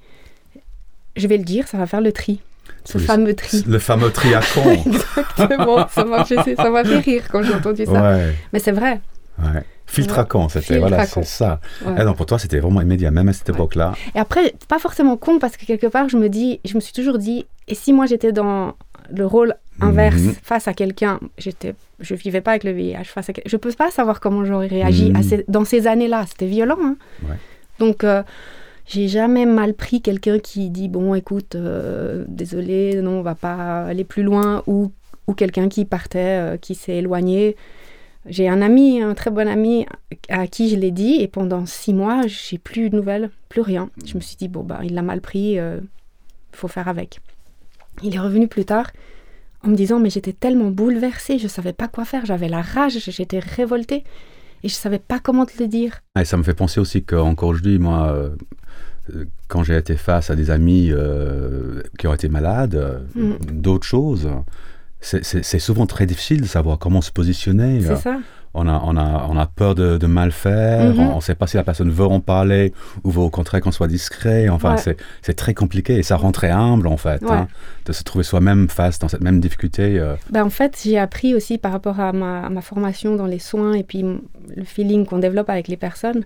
je 1.16 1.28
vais 1.28 1.38
le 1.38 1.44
dire, 1.44 1.68
ça 1.68 1.78
va 1.78 1.86
faire 1.86 2.02
le 2.02 2.12
tri. 2.12 2.40
Ce 2.86 2.98
fameux 2.98 3.36
tri. 3.36 3.64
Le 3.68 3.80
fameux 3.80 4.12
tri 4.12 4.34
à 4.34 4.42
con. 4.42 4.70
Exactement, 4.86 5.88
ça 5.88 6.06
m'a 6.06 6.84
fait 6.84 7.00
rire 7.00 7.24
quand 7.32 7.44
j'ai 7.44 7.54
entendu 7.54 7.86
ça. 7.86 8.18
Mais 8.54 8.60
c'est 8.60 8.72
vrai. 8.72 9.02
Ouais. 9.40 9.64
Filtre 9.90 10.20
à 10.20 10.26
quand, 10.26 10.50
c'était 10.50 10.78
voilà, 10.78 11.06
c'est 11.06 11.26
ça. 11.26 11.60
Et 11.98 12.04
donc 12.04 12.18
pour 12.18 12.26
toi, 12.26 12.38
c'était 12.38 12.60
vraiment 12.60 12.82
immédiat, 12.82 13.10
même 13.10 13.28
à 13.30 13.34
cette 13.34 13.50
époque-là. 13.50 13.94
Et 14.14 14.20
après, 14.20 14.54
pas 14.68 14.78
forcément 14.78 15.18
con, 15.18 15.40
parce 15.40 15.58
que 15.58 15.66
quelque 15.66 15.88
part, 15.88 16.10
je 16.10 16.18
me 16.18 16.30
dis, 16.30 16.60
je 16.64 16.76
me 16.76 16.80
suis 16.80 16.94
toujours 16.94 17.18
dit, 17.18 17.48
et 17.68 17.76
si 17.76 17.92
moi 17.92 18.06
j'étais 18.06 18.32
dans 18.32 18.76
le 19.12 19.26
rôle 19.26 19.56
inverse 19.82 20.22
mhm. 20.22 20.36
face 20.44 20.68
à 20.68 20.74
quelqu'un, 20.74 21.20
j'étais, 21.38 21.74
je 22.00 22.14
vivais 22.14 22.42
pas 22.42 22.52
avec 22.52 22.64
le 22.64 22.72
VIH 22.72 23.06
face 23.06 23.30
à, 23.30 23.34
je 23.46 23.58
peux 23.58 23.72
pas 23.72 23.90
savoir 23.90 24.20
comment 24.20 24.46
j'aurais 24.46 24.68
réagi 24.68 25.12
à 25.16 25.20
mhm. 25.20 25.44
dans 25.48 25.66
ces 25.66 25.88
années-là. 25.88 26.26
C'était 26.30 26.48
violent. 26.48 26.78
Hein. 26.84 26.96
Donc 27.80 28.04
euh, 28.04 28.22
j'ai 28.86 29.08
jamais 29.08 29.46
mal 29.46 29.74
pris 29.74 30.02
quelqu'un 30.02 30.38
qui 30.38 30.70
dit 30.70 30.88
bon, 30.88 31.16
écoute, 31.16 31.56
euh, 31.56 32.26
désolé, 32.28 33.02
non, 33.02 33.20
on 33.20 33.22
va 33.24 33.36
pas 33.36 33.86
aller 33.86 34.04
plus 34.04 34.24
loin, 34.24 34.62
ou 34.68 34.92
ou 35.30 35.34
quelqu'un 35.34 35.70
qui 35.70 35.86
partait, 35.86 36.40
euh, 36.40 36.58
qui 36.58 36.76
s'est 36.76 36.98
éloigné. 36.98 37.56
J'ai 38.26 38.50
un 38.50 38.62
ami, 38.62 39.02
un 39.02 39.14
très 39.14 39.32
bon 39.32 39.48
ami, 39.48 39.86
à 40.28 40.48
qui 40.48 40.70
je 40.70 40.76
l'ai 40.76 40.92
dit, 40.92 41.22
et 41.22 41.28
pendant 41.28 41.66
six 41.66 41.94
mois, 41.94 42.24
j'ai 42.28 42.58
plus 42.58 42.90
de 42.90 42.96
nouvelles, 42.96 43.30
plus 43.48 43.62
rien. 43.62 43.90
Je 44.06 44.16
me 44.16 44.20
suis 44.20 44.36
dit, 44.36 44.48
bon, 44.48 44.64
bah, 44.64 44.82
il 44.84 44.94
l'a 44.94 45.02
mal 45.02 45.22
pris, 45.22 45.54
il 45.54 45.60
euh, 45.60 45.80
faut 46.52 46.68
faire 46.68 46.88
avec. 46.88 47.22
Il 48.04 48.16
est 48.16 48.20
revenu 48.20 48.48
plus 48.48 48.66
tard 48.66 48.92
en 49.64 49.70
me 49.70 49.76
disant, 49.76 50.00
mais 50.00 50.10
j'étais 50.10 50.34
tellement 50.34 50.72
bouleversée, 50.72 51.38
je 51.40 51.48
savais 51.48 51.74
pas 51.74 51.88
quoi 51.88 52.06
faire, 52.06 52.26
j'avais 52.26 52.50
la 52.50 52.62
rage, 52.62 52.98
j'étais 53.00 53.40
révoltée, 53.40 54.04
et 54.64 54.70
je 54.70 54.74
savais 54.74 55.00
pas 55.00 55.20
comment 55.20 55.46
te 55.46 55.62
le 55.62 55.68
dire. 55.68 56.00
Et 56.20 56.26
ça 56.26 56.38
me 56.38 56.44
fait 56.44 56.54
penser 56.54 56.80
aussi 56.80 57.04
qu'encore 57.04 57.50
aujourd'hui, 57.50 57.80
moi, 57.80 58.14
euh, 58.14 59.26
quand 59.48 59.64
j'ai 59.64 59.78
été 59.78 59.98
face 59.98 60.30
à 60.30 60.36
des 60.36 60.50
amis 60.52 60.90
euh, 60.92 61.82
qui 61.98 62.08
ont 62.08 62.14
été 62.14 62.30
malades, 62.30 63.06
mm. 63.16 63.34
d'autres 63.52 63.88
choses, 63.88 64.30
c'est 65.02 65.60
souvent 65.60 65.86
très 65.86 66.06
difficile 66.06 66.42
de 66.42 66.48
savoir 66.48 66.78
comment 66.78 67.02
se 67.02 67.12
positionner. 67.12 67.82
C'est 67.82 67.96
ça. 67.96 68.18
On 68.56 68.68
a, 68.68 68.82
on, 68.84 68.98
a, 68.98 69.28
on 69.30 69.38
a 69.38 69.46
peur 69.46 69.76
de, 69.76 70.08
mal 70.08 70.32
faire, 70.32 70.96
mhm. 70.96 71.00
on 71.12 71.16
ne 71.18 71.22
sait 71.22 71.36
pas 71.36 71.46
si 71.46 71.56
la 71.56 71.64
personne 71.64 71.92
veut 71.92 72.06
en 72.06 72.20
parler 72.20 72.74
ou 73.04 73.12
veut 73.12 73.22
au 73.22 73.30
contraire 73.30 73.62
qu'on 73.62 73.72
soit 73.72 73.88
discret. 73.88 74.50
Enfin, 74.50 74.76
c'est 74.78 75.34
très 75.36 75.54
compliqué 75.54 75.98
et 75.98 76.04
ça 76.04 76.18
rend 76.18 76.32
très 76.32 76.50
humble 76.50 76.88
en 76.88 76.98
fait, 76.98 77.22
hein, 77.30 77.48
de 77.86 77.94
se 77.94 78.04
trouver 78.04 78.24
soi-même 78.24 78.68
face 78.68 78.98
dans 78.98 79.08
cette 79.08 79.22
même 79.22 79.40
difficulté. 79.40 80.00
Euh. 80.00 80.16
Ben, 80.32 80.44
en 80.44 80.50
fait, 80.50 80.82
j'ai 80.84 80.98
appris 80.98 81.36
aussi 81.36 81.60
par 81.60 81.72
rapport 81.72 82.00
à 82.00 82.12
ma, 82.12 82.50
ma, 82.50 82.62
formation 82.62 83.16
dans 83.16 83.28
les 83.28 83.40
soins 83.40 83.74
et 83.74 83.84
puis 83.84 84.04
le 84.04 84.64
feeling 84.64 85.06
qu'on 85.06 85.20
développe 85.20 85.50
avec 85.52 85.68
les 85.68 85.78
personnes, 85.78 86.24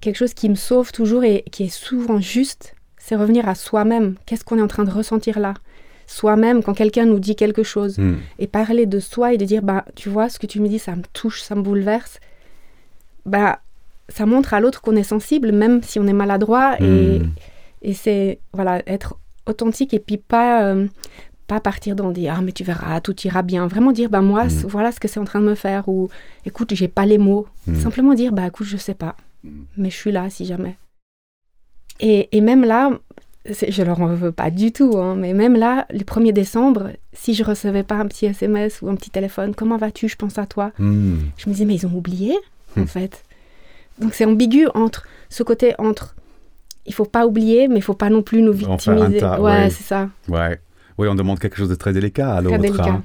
quelque 0.00 0.16
chose 0.16 0.32
qui 0.32 0.48
me 0.48 0.54
sauve 0.54 0.90
toujours 0.90 1.22
et 1.22 1.44
qui 1.52 1.64
est 1.64 1.68
souvent 1.68 2.18
juste, 2.18 2.74
c'est 2.96 3.14
revenir 3.14 3.46
à 3.46 3.54
soi-même. 3.54 4.14
Qu'est-ce 4.24 4.44
qu'on 4.44 4.58
est 4.58 4.62
en 4.62 4.68
train 4.68 4.84
de 4.84 4.90
ressentir 4.90 5.38
là? 5.38 5.52
Soi-même 6.06 6.62
quand 6.62 6.74
quelqu'un 6.74 7.06
nous 7.06 7.18
dit 7.18 7.36
quelque 7.36 7.62
chose. 7.62 7.98
Hmm. 7.98 8.16
et 8.38 8.46
parler 8.46 8.86
de 8.86 9.00
soi 9.00 9.34
et 9.34 9.38
de 9.38 9.44
dire 9.44 9.62
bah 9.62 9.84
tu 9.94 10.08
vois 10.08 10.28
ce 10.28 10.38
que 10.38 10.46
tu 10.46 10.60
me 10.60 10.68
dis 10.68 10.78
ça 10.78 10.96
me 10.96 11.02
touche 11.12 11.42
ça 11.42 11.54
me 11.54 11.62
bouleverse. 11.62 12.18
Bah 13.26 13.60
ça 14.08 14.26
montre 14.26 14.54
à 14.54 14.60
l'autre 14.60 14.80
qu'on 14.82 14.96
est 14.96 15.02
sensible 15.02 15.52
même 15.52 15.82
si 15.82 15.98
on 15.98 16.06
est 16.06 16.12
maladroit. 16.12 16.76
Et, 16.80 17.18
hmm. 17.20 17.30
et 17.82 17.94
c'est 17.94 18.40
voilà 18.52 18.82
être 18.86 19.16
authentique 19.46 19.94
et 19.94 19.98
puis 19.98 20.16
pas 20.16 20.64
euh, 20.64 20.86
pas 21.46 21.60
partir 21.60 21.96
dans 21.96 22.10
des 22.10 22.28
ah 22.28 22.40
mais 22.42 22.52
tu 22.52 22.64
verras 22.64 23.00
tout 23.00 23.18
ira 23.22 23.42
bien. 23.42 23.66
Vraiment 23.66 23.92
dire 23.92 24.10
bah 24.10 24.22
moi 24.22 24.44
hmm. 24.44 24.66
voilà 24.68 24.92
ce 24.92 25.00
que 25.00 25.08
c'est 25.08 25.20
en 25.20 25.24
train 25.24 25.40
de 25.40 25.46
me 25.46 25.54
faire 25.54 25.88
ou 25.88 26.08
écoute 26.44 26.74
j'ai 26.74 26.88
pas 26.88 27.06
les 27.06 27.18
mots. 27.18 27.46
Simplement 27.74 28.14
dire 28.14 28.32
bah 28.32 28.46
écoute 28.46 28.66
je 28.66 28.76
sais 28.76 28.94
pas 28.94 29.16
mais 29.76 29.90
je 29.90 29.96
suis 29.96 30.12
là 30.12 30.30
si 30.30 30.44
jamais. 30.44 30.76
Et, 32.00 32.36
et 32.36 32.40
même 32.40 32.64
là 32.64 32.90
je 33.46 33.82
leur 33.82 34.00
en 34.00 34.06
veux 34.06 34.32
pas 34.32 34.50
du 34.50 34.72
tout, 34.72 34.98
hein, 34.98 35.16
mais 35.16 35.32
même 35.32 35.56
là, 35.56 35.86
le 35.90 36.00
1er 36.00 36.32
décembre, 36.32 36.90
si 37.12 37.34
je 37.34 37.42
recevais 37.42 37.82
pas 37.82 37.96
un 37.96 38.06
petit 38.06 38.26
SMS 38.26 38.82
ou 38.82 38.88
un 38.88 38.94
petit 38.94 39.10
téléphone, 39.10 39.54
comment 39.54 39.76
vas-tu, 39.76 40.08
je 40.08 40.16
pense 40.16 40.38
à 40.38 40.46
toi, 40.46 40.70
hmm. 40.78 41.16
je 41.36 41.48
me 41.48 41.52
disais, 41.54 41.64
mais 41.64 41.74
ils 41.74 41.86
ont 41.86 41.94
oublié, 41.94 42.36
en 42.76 42.82
hmm. 42.82 42.86
fait. 42.86 43.24
Donc 43.98 44.14
c'est 44.14 44.24
ambigu 44.24 44.68
entre 44.74 45.06
ce 45.28 45.42
côté 45.42 45.74
entre, 45.78 46.14
il 46.86 46.94
faut 46.94 47.04
pas 47.04 47.26
oublier, 47.26 47.68
mais 47.68 47.76
il 47.76 47.82
faut 47.82 47.94
pas 47.94 48.10
non 48.10 48.22
plus 48.22 48.42
nous 48.42 48.52
victimiser. 48.52 49.24
ouais, 49.24 49.70
c'est 49.70 49.84
ça. 49.84 50.08
Ouais. 50.28 50.60
Oui, 50.98 51.08
on 51.08 51.14
demande 51.14 51.38
quelque 51.38 51.56
chose 51.56 51.68
de 51.68 51.74
très 51.74 51.92
délicat 51.92 52.34
à 52.34 52.40
l'autre. 52.40 52.80
Hein. 52.80 53.02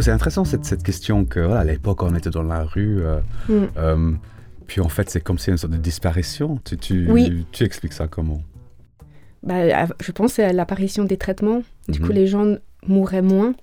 C'est 0.00 0.10
intéressant 0.10 0.44
cette, 0.44 0.64
cette, 0.64 0.82
question 0.82 1.24
que 1.24 1.40
à 1.40 1.64
l'époque 1.64 2.02
on 2.02 2.14
était 2.14 2.30
dans 2.30 2.42
la 2.42 2.64
rue, 2.64 3.02
euh, 3.02 3.20
mm. 3.48 3.66
euh, 3.76 4.12
puis 4.66 4.80
en 4.80 4.88
fait 4.88 5.08
c'est 5.10 5.20
comme 5.20 5.38
si 5.38 5.50
une 5.50 5.56
sorte 5.56 5.72
de 5.72 5.78
disparition. 5.78 6.60
Tu, 6.64 6.76
tu, 6.76 7.44
tu 7.52 7.64
expliques 7.64 7.92
ça 7.92 8.06
comment? 8.06 8.42
Bah, 9.42 9.86
Je 10.00 10.12
pense 10.12 10.38
à 10.38 10.52
l'apparition 10.52 11.04
des 11.04 11.16
traitements. 11.16 11.62
Du 11.88 12.00
coup 12.00 12.08
mhm. 12.08 12.14
les 12.14 12.26
gens 12.26 12.56
mouraient 12.86 13.22
moins. 13.22 13.54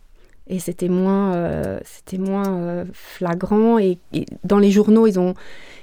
Et 0.47 0.59
c'était 0.59 0.89
moins, 0.89 1.35
euh, 1.35 1.79
c'était 1.83 2.17
moins 2.17 2.57
euh, 2.57 2.85
flagrant. 2.91 3.79
Et, 3.79 3.97
dans 4.43 4.59
les 4.59 4.71
journaux, 4.71 5.07
ils 5.07 5.19
ont 5.19 5.33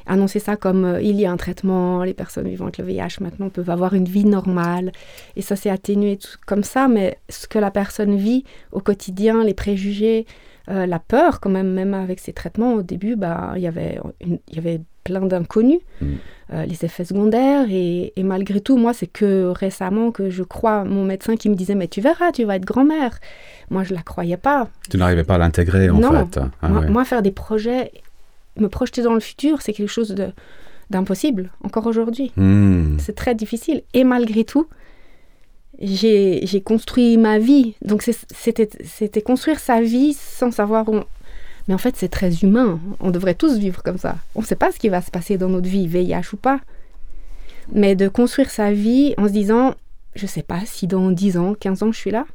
annoncé 0.06 0.38
ça 0.38 0.56
comme 0.56 0.84
euh, 0.84 1.02
il 1.02 1.18
y 1.20 1.24
a 1.24 1.32
un 1.32 1.36
traitement, 1.36 2.02
les 2.02 2.14
personnes 2.14 2.48
vivant 2.48 2.64
avec 2.64 2.78
le 2.78 2.84
VIH 2.84 3.20
maintenant 3.20 3.48
peuvent 3.48 3.70
avoir 3.70 3.94
une 3.94 4.04
vie 4.04 4.24
normale. 4.24 4.92
Et 5.36 5.42
ça 5.42 5.56
s'est 5.56 5.70
atténué 5.70 6.18
tout 6.18 6.36
comme 6.46 6.64
ça. 6.64 6.88
Mais 6.88 7.18
ce 7.28 7.46
que 7.46 7.58
la 7.58 7.70
personne 7.70 8.16
vit 8.16 8.44
au 8.72 8.80
quotidien, 8.80 9.44
les 9.44 9.54
préjugés, 9.54 10.26
la 10.68 11.00
peur 11.00 11.40
quand 11.40 11.50
même, 11.50 11.72
même 11.72 11.94
avec 11.94 12.20
ces 12.20 12.32
traitements, 12.32 12.74
au 12.74 12.82
début, 12.82 13.16
bah, 13.16 13.54
il 13.56 13.62
y 13.62 13.66
avait 13.66 14.80
plein 15.04 15.20
d'inconnus, 15.20 15.80
mm. 16.00 16.06
les 16.66 16.84
effets 16.84 17.04
secondaires. 17.04 17.66
Et, 17.70 18.12
et, 18.16 18.22
malgré 18.22 18.60
tout, 18.60 18.76
moi, 18.76 18.92
c'est 18.92 19.06
que 19.06 19.46
récemment 19.46 20.10
que 20.10 20.30
je 20.30 20.42
crois 20.42 20.84
mon 20.84 21.04
médecin 21.04 21.36
qui 21.36 21.48
me 21.48 21.54
disait, 21.54 21.74
mais 21.74 21.88
tu 21.88 22.00
verras, 22.00 22.32
tu 22.32 22.44
vas 22.44 22.56
être 22.56 22.64
grand-mère. 22.64 23.18
Moi, 23.70 23.84
je 23.84 23.94
la 23.94 24.02
croyais 24.02 24.36
pas. 24.36 24.68
Tu 24.90 24.96
n'arrivais 24.96 25.24
pas 25.24 25.36
à 25.36 25.38
l'intégrer, 25.38 25.90
en 25.90 26.00
fait. 26.00 26.40
Ah 26.62 26.68
moi, 26.68 27.04
faire 27.04 27.22
des 27.22 27.30
projets, 27.30 27.92
me 28.56 28.68
projeter 28.68 29.02
dans 29.02 29.14
le 29.14 29.20
futur, 29.20 29.62
c'est 29.62 29.72
quelque 29.72 29.88
chose 29.88 30.14
d'impossible, 30.90 31.50
encore 31.64 31.86
aujourd'hui. 31.86 32.32
Hmm. 32.36 32.98
C'est 32.98 33.14
très 33.14 33.34
difficile. 33.34 33.82
Et 33.94 34.04
malgré 34.04 34.44
tout, 34.44 34.66
j'ai 35.80 36.62
construit 36.64 37.16
ma 37.16 37.38
vie. 37.38 37.74
Donc, 37.82 38.02
c'était 38.02 39.22
construire 39.22 39.58
sa 39.58 39.80
vie 39.80 40.14
sans 40.14 40.50
savoir 40.50 40.88
où... 40.88 41.00
Mais 41.70 41.74
en 41.74 41.78
fait, 41.78 41.94
c'est 41.96 42.08
très 42.08 42.34
humain. 42.42 42.80
On 42.98 43.12
devrait 43.12 43.36
tous 43.36 43.56
vivre 43.56 43.84
comme 43.84 43.96
ça. 43.96 44.16
On 44.34 44.40
ne 44.40 44.44
sait 44.44 44.56
pas 44.56 44.72
ce 44.72 44.78
qui 44.80 44.88
va 44.88 45.00
se 45.00 45.12
passer 45.12 45.38
dans 45.38 45.48
notre 45.48 45.68
vie, 45.68 45.86
VIH 45.86 46.32
ou 46.32 46.36
pas. 46.36 46.58
Mais 47.72 47.94
de 47.94 48.08
construire 48.08 48.50
sa 48.50 48.72
vie 48.72 49.14
en 49.18 49.28
se 49.28 49.32
disant, 49.32 49.76
je 50.16 50.24
ne 50.24 50.28
sais 50.28 50.42
pas 50.42 50.62
si 50.66 50.88
dans 50.88 51.12
10 51.12 51.36
ans, 51.36 51.54
15 51.54 51.84
ans, 51.84 51.92
je 51.92 51.96
suis 51.96 52.10
là. 52.10 52.26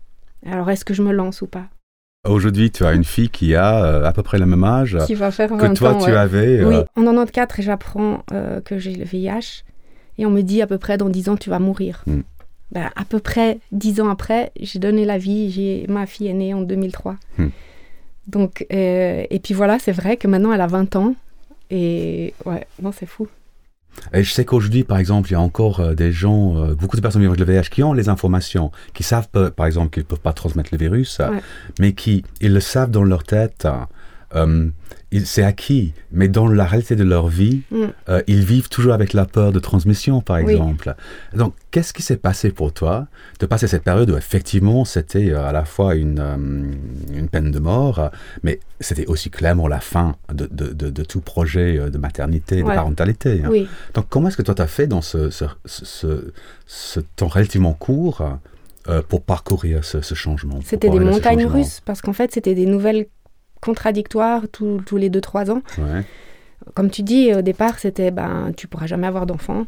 Alors, 0.45 0.69
est-ce 0.69 0.85
que 0.85 0.93
je 0.93 1.01
me 1.01 1.11
lance 1.11 1.41
ou 1.41 1.47
pas? 1.47 1.65
Aujourd'hui, 2.25 2.71
tu 2.71 2.85
as 2.85 2.93
une 2.93 3.03
fille 3.03 3.27
qui 3.27 3.55
a 3.55 3.83
euh, 3.83 4.05
à 4.05 4.13
peu 4.13 4.23
près 4.23 4.39
le 4.39 4.45
même 4.45 4.63
âge 4.63 4.97
qui 5.05 5.15
va 5.15 5.31
faire 5.31 5.49
que 5.49 5.73
toi, 5.73 5.95
tu 6.01 6.11
avais. 6.11 6.61
Euh, 6.61 6.69
oui, 6.69 6.77
en 6.95 7.03
94, 7.03 7.61
j'apprends 7.61 8.23
euh, 8.31 8.61
que 8.61 8.77
j'ai 8.77 8.95
le 8.95 9.03
VIH 9.03 9.65
et 10.17 10.25
on 10.25 10.31
me 10.31 10.43
dit 10.43 10.61
à 10.61 10.67
peu 10.67 10.77
près 10.77 10.97
dans 10.97 11.09
10 11.09 11.27
ans, 11.27 11.35
tu 11.35 11.49
vas 11.49 11.59
mourir. 11.59 12.03
Hmm. 12.07 12.21
Ben, 12.71 12.89
à 12.95 13.03
peu 13.03 13.19
près 13.19 13.59
10 13.73 13.99
ans 13.99 14.07
après, 14.07 14.53
j'ai 14.61 14.79
donné 14.79 15.03
la 15.03 15.17
vie, 15.17 15.51
j'ai 15.51 15.85
ma 15.89 16.05
fille 16.05 16.27
est 16.27 16.33
née 16.33 16.53
en 16.53 16.61
2003. 16.61 17.17
Hmm. 17.37 17.49
Donc, 18.27 18.65
et 18.69 19.39
puis 19.43 19.53
voilà, 19.53 19.77
c'est 19.79 19.91
vrai 19.91 20.17
que 20.17 20.27
maintenant 20.27 20.51
elle 20.51 20.61
a 20.61 20.67
20 20.67 20.95
ans 20.95 21.15
et 21.69 22.33
ouais, 22.45 22.67
non, 22.81 22.91
c'est 22.91 23.05
fou. 23.05 23.27
Et 24.13 24.23
je 24.23 24.31
sais 24.31 24.45
qu'aujourd'hui, 24.45 24.83
par 24.83 24.97
exemple, 24.97 25.29
il 25.29 25.33
y 25.33 25.35
a 25.35 25.39
encore 25.39 25.79
euh, 25.79 25.93
des 25.93 26.11
gens, 26.11 26.57
euh, 26.57 26.75
beaucoup 26.75 26.97
de 26.97 27.01
personnes 27.01 27.21
vivant 27.21 27.33
avec 27.33 27.45
le 27.45 27.53
VIH 27.53 27.69
qui 27.69 27.83
ont 27.83 27.93
les 27.93 28.09
informations, 28.09 28.71
qui 28.93 29.03
savent, 29.03 29.27
par 29.29 29.65
exemple, 29.65 29.91
qu'ils 29.91 30.03
ne 30.03 30.07
peuvent 30.07 30.19
pas 30.19 30.33
transmettre 30.33 30.69
le 30.71 30.77
virus, 30.77 31.21
mais 31.79 31.93
qui, 31.93 32.23
ils 32.41 32.53
le 32.53 32.59
savent 32.59 32.91
dans 32.91 33.03
leur 33.03 33.23
tête. 33.23 33.67
Euh, 34.35 34.69
c'est 35.23 35.43
acquis, 35.43 35.93
mais 36.11 36.27
dans 36.27 36.47
la 36.47 36.65
réalité 36.65 36.95
de 36.95 37.03
leur 37.03 37.27
vie, 37.27 37.61
mm. 37.71 37.83
euh, 38.09 38.21
ils 38.27 38.43
vivent 38.43 38.69
toujours 38.69 38.93
avec 38.93 39.13
la 39.13 39.25
peur 39.25 39.51
de 39.51 39.59
transmission, 39.59 40.21
par 40.21 40.37
exemple. 40.37 40.95
Donc, 41.33 41.53
qu'est-ce 41.71 41.93
qui 41.93 42.01
s'est 42.01 42.17
passé 42.17 42.51
pour 42.51 42.73
toi 42.73 43.07
de 43.39 43.45
passer 43.45 43.67
cette 43.67 43.83
période 43.83 44.09
où 44.09 44.17
effectivement 44.17 44.85
c'était 44.85 45.31
euh, 45.31 45.45
à 45.45 45.51
la 45.51 45.65
fois 45.65 45.95
une, 45.95 46.19
euh, 46.19 46.35
une 47.13 47.29
peine 47.29 47.51
de 47.51 47.59
mort, 47.59 48.09
mais 48.43 48.59
c'était 48.79 49.05
aussi 49.05 49.29
clairement 49.29 49.67
la 49.67 49.79
fin 49.79 50.15
de, 50.33 50.47
de, 50.51 50.73
de, 50.73 51.03
tout 51.03 51.21
projet 51.21 51.89
de 51.89 51.97
maternité, 51.97 52.57
de 52.57 52.63
parentalité. 52.63 53.43
Hein. 53.45 53.51
Donc, 53.93 54.07
comment 54.09 54.27
est-ce 54.27 54.37
que 54.37 54.41
toi 54.41 54.55
tu 54.55 54.61
as 54.61 54.67
fait 54.67 54.87
dans 54.87 55.01
ce, 55.01 55.29
ce, 55.29 55.45
ce, 56.65 56.99
temps 57.15 57.27
relativement 57.27 57.73
court 57.73 58.23
pour 59.07 59.21
parcourir 59.21 59.83
ce, 59.83 60.01
changement 60.13 60.59
C'était 60.63 60.89
des 60.89 60.99
montagnes 60.99 61.45
russes, 61.45 61.81
parce 61.85 62.01
qu'en 62.01 62.13
fait, 62.13 62.31
c'était 62.31 62.55
des 62.55 62.65
nouvelles 62.65 63.07
contradictoire 63.65 64.43
tous 64.49 64.97
les 64.97 65.09
2-3 65.09 65.51
ans. 65.51 65.61
Comme 66.73 66.89
tu 66.89 67.03
dis, 67.03 67.33
au 67.33 67.41
départ, 67.41 67.79
c'était 67.79 68.11
ben, 68.11 68.51
tu 68.55 68.67
pourras 68.67 68.87
jamais 68.87 69.07
avoir 69.07 69.25
d'enfant. 69.25 69.65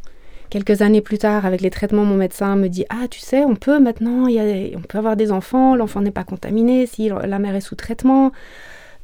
Quelques 0.49 0.81
années 0.81 1.01
plus 1.01 1.17
tard, 1.17 1.45
avec 1.45 1.59
les 1.59 1.69
traitements, 1.69 2.05
mon 2.05 2.15
médecin 2.15 2.55
me 2.55 2.69
dit 2.69 2.85
Ah, 2.89 3.07
tu 3.09 3.19
sais, 3.19 3.43
on 3.43 3.55
peut 3.55 3.79
maintenant, 3.79 4.27
y 4.27 4.39
a, 4.39 4.77
on 4.77 4.81
peut 4.81 4.97
avoir 4.97 5.17
des 5.17 5.31
enfants, 5.31 5.75
l'enfant 5.75 5.99
n'est 5.99 6.11
pas 6.11 6.23
contaminé 6.23 6.85
si 6.85 7.09
la 7.09 7.39
mère 7.39 7.55
est 7.55 7.61
sous 7.61 7.75
traitement. 7.75 8.31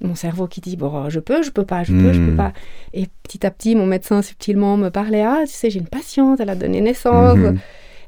Mon 0.02 0.16
cerveau 0.16 0.48
qui 0.48 0.62
dit 0.62 0.78
Bon, 0.78 1.10
je 1.10 1.20
peux, 1.20 1.44
je 1.44 1.52
peux 1.52 1.66
pas, 1.66 1.84
je 1.84 1.92
peux, 1.92 2.14
je 2.14 2.20
peux 2.20 2.32
hmm. 2.32 2.38
pas. 2.38 2.54
Et 2.94 3.08
petit 3.24 3.46
à 3.46 3.52
petit, 3.52 3.76
mon 3.76 3.86
médecin 3.86 4.22
subtilement 4.22 4.78
me 4.78 4.90
parlait 4.90 5.24
Ah, 5.24 5.42
tu 5.46 5.54
sais, 5.54 5.70
j'ai 5.70 5.80
une 5.80 5.88
patiente, 5.88 6.40
elle 6.40 6.50
a 6.50 6.56
donné 6.56 6.80
naissance. 6.80 7.38
Hmm. 7.38 7.58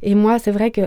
Et 0.01 0.15
moi, 0.15 0.39
c'est 0.39 0.51
vrai 0.51 0.72
que 0.72 0.82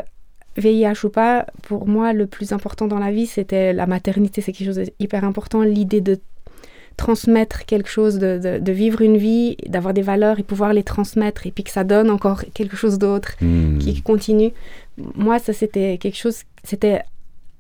VIH 0.58 1.04
ou 1.04 1.08
pas, 1.08 1.46
pour 1.62 1.86
moi, 1.86 2.12
le 2.12 2.26
plus 2.26 2.52
important 2.52 2.86
dans 2.86 2.98
la 2.98 3.10
vie, 3.10 3.26
c'était 3.26 3.72
la 3.72 3.86
maternité. 3.86 4.40
C'est 4.40 4.52
quelque 4.52 4.66
chose 4.66 4.90
d'hyper 4.98 5.24
important. 5.24 5.62
L'idée 5.62 6.00
de 6.00 6.18
transmettre 6.98 7.64
quelque 7.64 7.88
chose, 7.88 8.18
de, 8.18 8.72
vivre 8.72 9.00
une 9.00 9.16
vie, 9.16 9.56
d'avoir 9.66 9.94
des 9.94 10.02
valeurs 10.02 10.38
et 10.40 10.42
pouvoir 10.42 10.74
les 10.74 10.82
transmettre, 10.82 11.46
et 11.46 11.52
puis 11.52 11.64
que 11.64 11.70
ça 11.70 11.84
donne 11.84 12.10
encore 12.10 12.42
quelque 12.52 12.76
chose 12.76 12.98
d'autre 12.98 13.36
hmm. 13.40 13.78
qui 13.78 14.02
continue. 14.02 14.50
Moi, 15.14 15.38
ça, 15.38 15.52
c'était 15.52 15.96
quelque 15.98 16.18
chose, 16.18 16.42
c'était 16.64 17.02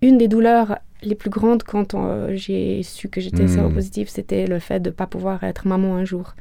une 0.02 0.18
des 0.18 0.28
douleurs 0.28 0.78
les 1.02 1.14
plus 1.14 1.30
grandes 1.30 1.62
quand 1.62 1.94
euh, 1.94 2.32
j'ai 2.34 2.82
su 2.82 3.08
que 3.08 3.20
j'étais 3.20 3.44
mmh. 3.44 3.48
séropositive, 3.48 4.08
c'était 4.08 4.46
le 4.48 4.58
fait 4.58 4.80
de 4.80 4.90
ne 4.90 4.94
pas 4.94 5.06
pouvoir 5.06 5.44
être 5.44 5.68
maman 5.68 5.94
un 5.94 6.04
jour. 6.04 6.34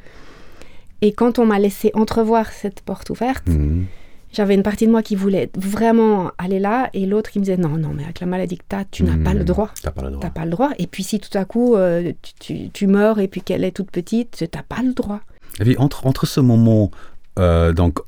Et 1.02 1.14
quand 1.14 1.38
on 1.38 1.46
m'a 1.46 1.60
laissé 1.60 1.92
entrevoir 1.94 2.52
cette 2.52 2.82
porte 2.82 3.12
ouverte, 3.12 3.48
hmm. 3.48 3.84
J'avais 4.34 4.56
une 4.56 4.64
partie 4.64 4.86
de 4.86 4.92
moi 4.92 5.02
qui 5.02 5.16
voulait 5.16 5.50
vraiment 5.56 6.32
aller 6.38 6.60
là 6.60 6.90
et 6.94 7.06
l'autre 7.06 7.32
qui 7.32 7.40
me 7.40 7.46
disait 7.46 7.58
non, 7.58 7.78
non, 7.78 7.92
mais 7.96 8.04
avec 8.04 8.20
la 8.20 8.28
maladie 8.28 8.58
que 8.58 8.64
tu 8.68 8.76
as, 8.76 8.86
tu 8.86 9.04
n'as 9.04 9.18
pas 9.18 9.34
le 9.34 9.42
hmm. 9.42 9.46
droit. 9.46 9.72
Tu 9.80 9.86
n'as 9.86 9.92
pas 9.92 10.02
le 10.04 10.12
droit. 10.12 10.30
pas 10.30 10.46
le 10.46 10.52
droit. 10.52 10.70
Et 10.80 10.88
puis 10.88 11.04
si 11.04 11.20
tout 11.20 11.36
à 11.38 11.46
coup 11.46 11.76
euh, 11.76 12.12
tu, 12.40 12.88
meurs 12.88 13.20
et 13.20 13.28
puis 13.28 13.42
qu'elle 13.42 13.64
est 13.64 13.72
toute 13.72 13.92
petite, 13.92 14.38
tu 14.38 14.58
n'as 14.58 14.64
pas 14.64 14.82
le 14.84 14.94
droit. 14.94 15.22
Et 15.60 15.64
puis 15.64 15.78
entre, 15.78 16.06
entre 16.06 16.26
ce 16.26 16.40
moment, 16.40 16.92
euh, 17.40 17.74
donc 17.74 18.00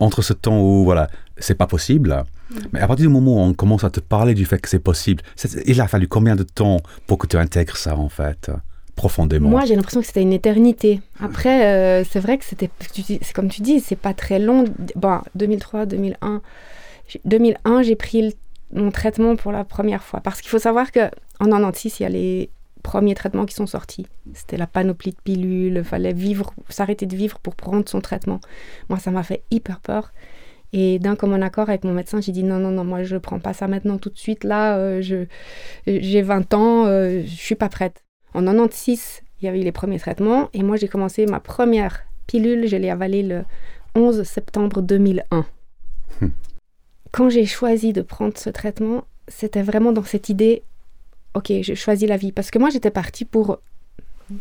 entre 0.00 0.22
ce 0.22 0.32
temps 0.32 0.60
où 0.60 0.84
voilà, 0.84 1.08
c'est 1.38 1.54
pas 1.54 1.66
possible, 1.66 2.24
hmm. 2.50 2.58
mais 2.72 2.80
à 2.80 2.86
partir 2.86 3.06
du 3.06 3.12
moment 3.12 3.36
où 3.36 3.48
on 3.48 3.54
commence 3.54 3.84
à 3.84 3.90
te 3.90 4.00
parler 4.00 4.34
du 4.34 4.44
fait 4.44 4.58
que 4.58 4.68
c'est 4.68 4.78
possible, 4.78 5.22
il 5.64 5.80
a 5.80 5.88
fallu 5.88 6.08
combien 6.08 6.36
de 6.36 6.42
temps 6.42 6.78
pour 7.06 7.18
que 7.18 7.26
tu 7.26 7.36
intègres 7.36 7.76
ça 7.76 7.96
en 7.96 8.08
fait? 8.08 8.50
Profondément 8.98 9.48
Moi, 9.48 9.64
j'ai 9.64 9.76
l'impression 9.76 10.00
que 10.00 10.06
c'était 10.06 10.22
une 10.22 10.32
éternité. 10.32 11.00
Après, 11.20 11.66
euh, 11.66 12.04
c'est 12.04 12.20
vrai 12.20 12.36
que 12.36 12.44
c'était, 12.44 12.68
c'est 12.92 13.32
comme 13.32 13.48
tu 13.48 13.62
dis, 13.62 13.80
c'est 13.80 13.96
pas 13.96 14.12
très 14.12 14.38
long. 14.38 14.64
Bon, 14.96 15.20
2003, 15.36 15.86
2001. 15.86 16.42
2001, 17.24 17.82
j'ai 17.82 17.96
pris 17.96 18.34
mon 18.72 18.90
traitement 18.90 19.36
pour 19.36 19.52
la 19.52 19.64
première 19.64 20.02
fois. 20.02 20.20
Parce 20.20 20.40
qu'il 20.40 20.50
faut 20.50 20.58
savoir 20.58 20.92
que 20.92 21.08
en 21.40 21.46
96, 21.46 22.00
il 22.00 22.02
y 22.02 22.06
a 22.06 22.08
les 22.08 22.50
premiers 22.82 23.14
traitements 23.14 23.46
qui 23.46 23.54
sont 23.54 23.66
sortis. 23.66 24.06
C'était 24.34 24.56
la 24.56 24.66
panoplie 24.66 25.12
de 25.12 25.20
pilules, 25.22 25.76
il 25.76 25.84
fallait 25.84 26.12
vivre, 26.12 26.52
s'arrêter 26.68 27.06
de 27.06 27.16
vivre 27.16 27.38
pour 27.38 27.54
prendre 27.54 27.88
son 27.88 28.00
traitement. 28.00 28.40
Moi, 28.88 28.98
ça 28.98 29.10
m'a 29.10 29.22
fait 29.22 29.42
hyper 29.50 29.80
peur. 29.80 30.12
Et 30.72 30.98
d'un 30.98 31.16
commun 31.16 31.40
accord 31.40 31.70
avec 31.70 31.84
mon 31.84 31.92
médecin, 31.92 32.20
j'ai 32.20 32.32
dit 32.32 32.42
non, 32.42 32.58
non, 32.58 32.70
non, 32.70 32.84
moi 32.84 33.02
je 33.02 33.16
prends 33.16 33.38
pas 33.38 33.54
ça 33.54 33.68
maintenant 33.68 33.96
tout 33.96 34.10
de 34.10 34.18
suite. 34.18 34.44
Là, 34.44 34.76
euh, 34.76 35.00
j'ai 35.86 36.22
20 36.22 36.52
ans, 36.52 36.84
euh, 36.86 37.22
je 37.24 37.34
suis 37.34 37.54
pas 37.54 37.70
prête. 37.70 38.02
En 38.38 38.42
96, 38.42 39.22
il 39.40 39.46
y 39.46 39.48
avait 39.48 39.60
eu 39.60 39.64
les 39.64 39.72
premiers 39.72 39.98
traitements 39.98 40.48
et 40.54 40.62
moi 40.62 40.76
j'ai 40.76 40.86
commencé 40.86 41.26
ma 41.26 41.40
première 41.40 42.04
pilule, 42.28 42.68
je 42.68 42.76
l'ai 42.76 42.88
avalée 42.88 43.24
le 43.24 43.44
11 43.96 44.22
septembre 44.22 44.80
2001. 44.80 45.44
Hmm. 46.20 46.28
Quand 47.10 47.30
j'ai 47.30 47.46
choisi 47.46 47.92
de 47.92 48.00
prendre 48.00 48.38
ce 48.38 48.48
traitement, 48.48 49.02
c'était 49.26 49.62
vraiment 49.62 49.90
dans 49.90 50.04
cette 50.04 50.28
idée, 50.28 50.62
ok, 51.34 51.50
je 51.62 51.74
choisis 51.74 52.08
la 52.08 52.16
vie. 52.16 52.30
Parce 52.30 52.52
que 52.52 52.60
moi 52.60 52.70
j'étais 52.70 52.92
partie 52.92 53.24
pour 53.24 53.58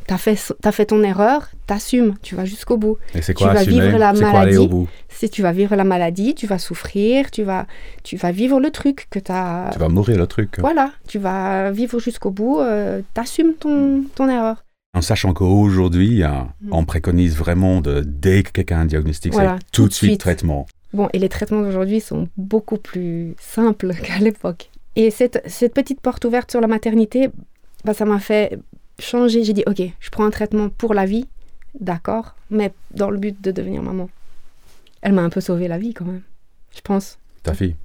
T'as 0.05 0.17
fait, 0.17 0.37
as 0.63 0.71
fait 0.71 0.87
ton 0.87 1.01
erreur, 1.03 1.49
t'assumes, 1.65 2.15
tu 2.21 2.35
vas 2.35 2.45
jusqu'au 2.45 2.77
bout. 2.77 2.97
Et 3.15 3.21
c'est 3.21 3.33
quoi 3.33 3.49
tu 3.49 3.55
vas 3.55 3.63
vivre 3.63 3.97
la 3.97 4.13
maladie. 4.13 4.57
au 4.57 4.67
bout? 4.67 4.87
Si 5.09 5.29
tu 5.29 5.41
vas 5.41 5.51
vivre 5.51 5.75
la 5.75 5.83
maladie, 5.83 6.35
tu 6.35 6.45
vas 6.45 6.59
souffrir, 6.59 7.31
tu 7.31 7.43
vas, 7.43 7.65
tu 8.03 8.17
vas 8.17 8.31
vivre 8.31 8.59
le 8.59 8.69
truc 8.69 9.07
que 9.09 9.19
tu 9.19 9.31
as. 9.31 9.69
Tu 9.73 9.79
vas 9.79 9.89
mourir 9.89 10.17
le 10.17 10.27
truc. 10.27 10.57
Voilà, 10.59 10.91
tu 11.07 11.19
vas 11.19 11.71
vivre 11.71 11.99
jusqu'au 11.99 12.31
bout, 12.31 12.59
euh, 12.59 13.01
t'assumes 13.13 13.53
ton, 13.53 14.03
ton 14.15 14.29
erreur. 14.29 14.63
En 14.93 15.01
sachant 15.01 15.33
qu'aujourd'hui, 15.33 16.23
mm. 16.23 16.71
on 16.71 16.83
préconise 16.83 17.37
vraiment 17.37 17.81
de, 17.81 18.01
dès 18.05 18.43
que 18.43 18.51
quelqu'un 18.51 18.79
a 18.79 18.81
un 18.81 18.85
diagnostic, 18.85 19.33
tout, 19.71 19.87
de 19.87 19.93
suite, 19.93 20.19
traitement. 20.19 20.65
Bon, 20.93 21.09
et 21.13 21.19
les 21.19 21.29
traitements 21.29 21.61
d'aujourd'hui 21.61 21.99
sont 21.99 22.27
beaucoup 22.37 22.77
plus 22.77 23.35
simples 23.39 23.93
qu'à 24.03 24.17
l'époque. 24.19 24.69
Et 24.95 25.11
cette, 25.11 25.43
cette 25.45 25.73
petite 25.73 26.01
porte 26.01 26.25
ouverte 26.25 26.49
sur 26.49 26.59
la 26.59 26.67
maternité, 26.67 27.29
bah, 27.85 27.93
ça 27.93 28.05
m'a 28.05 28.19
fait 28.19 28.57
changer. 28.99 29.43
J'ai 29.43 29.53
dit, 29.53 29.63
ok, 29.67 29.81
je 29.99 30.09
prends 30.09 30.25
un 30.25 30.29
traitement 30.29 30.69
pour 30.69 30.93
la 30.93 31.05
vie, 31.05 31.27
d'accord, 31.79 32.35
mais 32.49 32.73
dans 32.91 33.09
le 33.09 33.17
but 33.17 33.39
de 33.41 33.51
devenir 33.51 33.81
maman. 33.81 34.09
Elle 35.01 35.13
m'a 35.13 35.23
un 35.23 35.29
peu 35.29 35.41
sauvé 35.41 35.67
la 35.67 35.77
vie 35.77 35.93
quand 35.93 36.05
même, 36.05 36.23
je 36.75 36.81
pense. 36.81 37.17
Ta 37.43 37.53
fille 37.53 37.75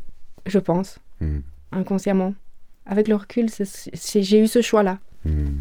Je 0.46 0.58
pense, 0.58 0.98
hmm. 1.20 1.40
inconsciemment. 1.72 2.34
Avec 2.86 3.06
le 3.06 3.14
recul, 3.14 3.48
j'ai 4.04 4.40
eu 4.40 4.46
ce 4.46 4.60
choix-là. 4.60 4.98
Hmm. 5.24 5.60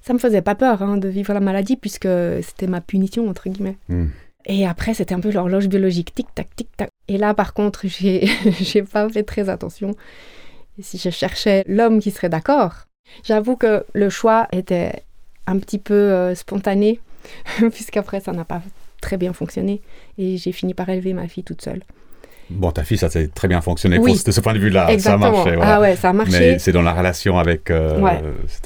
Ça 0.00 0.14
me 0.14 0.18
faisait 0.18 0.40
pas 0.40 0.54
peur 0.54 0.82
hein, 0.82 0.96
de 0.96 1.08
vivre 1.08 1.34
la 1.34 1.40
maladie 1.40 1.76
puisque 1.76 2.08
c'était 2.42 2.66
ma 2.66 2.80
punition, 2.80 3.28
entre 3.28 3.50
guillemets. 3.50 3.76
Hmm. 3.88 4.06
Et 4.46 4.66
après, 4.66 4.94
c'était 4.94 5.14
un 5.14 5.20
peu 5.20 5.30
l'horloge 5.30 5.68
biologique, 5.68 6.14
tic-tac, 6.14 6.48
tic-tac. 6.56 6.88
Et 7.08 7.18
là, 7.18 7.34
par 7.34 7.52
contre, 7.52 7.84
j'ai 7.86 8.82
pas 8.82 9.08
fait 9.10 9.22
très 9.22 9.48
attention. 9.48 9.94
si 10.80 10.96
je 10.96 11.10
cherchais 11.10 11.64
l'homme 11.66 12.00
qui 12.00 12.10
serait 12.10 12.30
d'accord, 12.30 12.86
J'avoue 13.24 13.56
que 13.56 13.84
le 13.92 14.10
choix 14.10 14.48
était 14.52 15.02
un 15.46 15.58
petit 15.58 15.78
peu 15.78 15.94
euh, 15.94 16.34
spontané, 16.34 17.00
puisqu'après 17.72 18.20
ça 18.20 18.32
n'a 18.32 18.44
pas 18.44 18.62
très 19.00 19.16
bien 19.16 19.32
fonctionné 19.32 19.80
et 20.18 20.36
j'ai 20.36 20.52
fini 20.52 20.74
par 20.74 20.88
élever 20.88 21.12
ma 21.12 21.26
fille 21.26 21.44
toute 21.44 21.62
seule. 21.62 21.82
Bon, 22.50 22.72
ta 22.72 22.82
fille, 22.82 22.98
ça 22.98 23.08
s'est 23.08 23.28
très 23.28 23.46
bien 23.46 23.60
fonctionné 23.60 23.98
de 23.98 24.30
ce 24.30 24.40
point 24.40 24.54
de 24.54 24.58
vue-là. 24.58 24.98
Ça 24.98 25.14
a 25.14 25.16
marché. 25.16 25.56
Ah 25.62 25.80
ouais, 25.80 25.94
ça 25.94 26.10
a 26.10 26.12
marché. 26.12 26.38
Mais 26.38 26.58
c'est 26.58 26.72
dans 26.72 26.82
la 26.82 26.92
relation 26.92 27.38
avec 27.38 27.70
euh, 27.70 28.00
ouais. 28.00 28.20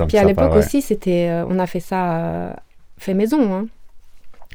Puis 0.08 0.16
à 0.16 0.24
l'époque 0.24 0.54
aussi, 0.54 0.80
c'était, 0.80 1.28
euh, 1.28 1.44
on 1.48 1.58
a 1.58 1.66
fait 1.66 1.80
ça 1.80 2.16
euh, 2.16 2.52
fait 2.96 3.14
maison. 3.14 3.54
Hein. 3.54 3.66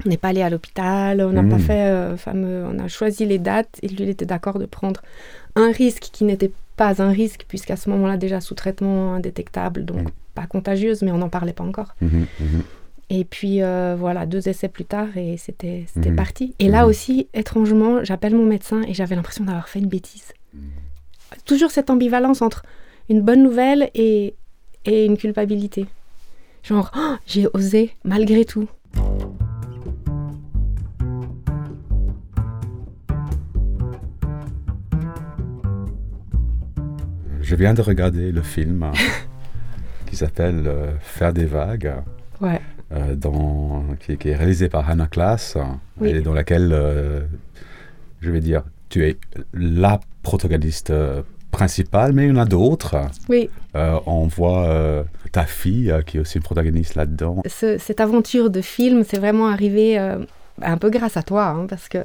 On 0.05 0.09
n'est 0.09 0.17
pas 0.17 0.29
allé 0.29 0.41
à 0.41 0.49
l'hôpital, 0.49 1.21
on 1.21 1.31
n'a 1.31 1.43
pas 1.43 1.57
hmm. 1.57 1.59
fait 1.59 2.17
fameux. 2.17 2.63
On 2.65 2.79
a 2.79 2.87
choisi 2.87 3.25
les 3.25 3.37
dates 3.37 3.77
et 3.83 3.87
lui, 3.87 3.97
il 3.99 4.09
était 4.09 4.25
d'accord 4.25 4.57
de 4.57 4.65
prendre 4.65 5.01
un 5.55 5.71
risque 5.71 6.09
qui 6.11 6.23
n'était 6.23 6.51
pas 6.79 7.01
un 7.01 7.09
risque, 7.09 7.43
puisqu'à 7.45 7.75
ce 7.75 7.89
moment-là, 7.89 8.15
déjà 8.15 8.39
sous 8.39 8.55
traitement 8.55 9.13
indétectable, 9.13 9.83
donc 9.83 10.03
hmm. 10.03 10.11
pas 10.33 10.47
contagieuse, 10.47 11.01
mais 11.01 11.11
on 11.11 11.17
n'en 11.17 11.27
parlait 11.27 11.51
pas 11.51 11.65
encore. 11.65 11.93
Mhm, 11.99 12.25
mhm. 12.39 12.63
Et 13.09 13.25
puis 13.25 13.61
euh, 13.61 13.97
voilà, 13.99 14.25
deux 14.25 14.47
essais 14.47 14.69
plus 14.69 14.85
tard 14.85 15.17
et 15.17 15.35
c'était 15.35 15.87
mhm. 15.97 16.15
parti. 16.15 16.55
Et 16.59 16.69
là 16.69 16.87
aussi, 16.87 17.27
étrangement, 17.33 18.01
j'appelle 18.05 18.33
mon 18.33 18.45
médecin 18.45 18.81
et 18.83 18.93
j'avais 18.93 19.15
l'impression 19.15 19.43
d'avoir 19.43 19.67
fait 19.67 19.79
une 19.79 19.89
bêtise. 19.89 20.31
Toujours 21.43 21.71
cette 21.71 21.89
ambivalence 21.89 22.41
entre 22.41 22.63
une 23.09 23.21
bonne 23.21 23.43
nouvelle 23.43 23.89
et, 23.93 24.35
et 24.85 25.05
une 25.05 25.17
culpabilité. 25.17 25.85
Genre, 26.63 26.91
oh, 26.95 27.15
j'ai 27.25 27.47
osé 27.53 27.93
malgré 28.05 28.45
tout. 28.45 28.69
Je 37.49 37.55
viens 37.55 37.73
de 37.73 37.81
regarder 37.81 38.31
le 38.31 38.43
film 38.43 38.91
qui 40.05 40.15
s'appelle 40.15 40.67
euh, 40.67 40.91
Faire 41.01 41.33
des 41.33 41.45
vagues. 41.45 41.95
Ouais. 42.39 42.61
Euh, 42.91 43.15
dans, 43.15 43.83
qui, 43.99 44.29
est 44.29 44.35
réalisé 44.35 44.69
par 44.69 44.87
Hannah 44.87 45.07
Klaas, 45.07 45.57
et 45.99 46.21
dans 46.21 46.35
laquelle, 46.35 46.69
euh, 46.71 47.21
je 48.21 48.29
vais 48.29 48.39
dire, 48.39 48.61
tu 48.89 49.03
es 49.03 49.17
la 49.51 49.99
protagoniste 50.21 50.91
euh, 50.91 51.23
principale, 51.49 52.13
mais 52.13 52.25
il 52.25 52.29
y 52.29 52.31
en 52.31 52.37
a 52.37 52.45
d'autres. 52.45 52.97
Oui. 53.29 53.49
on 53.73 54.27
voit 54.27 55.03
ta 55.31 55.45
fille 55.45 55.91
qui 56.05 56.17
est 56.17 56.19
aussi 56.19 56.37
une 56.37 56.43
protagoniste 56.43 56.93
là-dedans. 56.93 57.41
cette 57.47 57.99
aventure 57.99 58.51
de 58.51 58.61
film, 58.61 59.03
c'est 59.03 59.17
vraiment 59.17 59.47
arrivé 59.47 59.97
un 59.97 60.77
peu 60.77 60.91
grâce 60.91 61.17
à 61.17 61.23
toi, 61.23 61.47
hein, 61.47 61.65
parce 61.67 61.89
que 61.89 61.97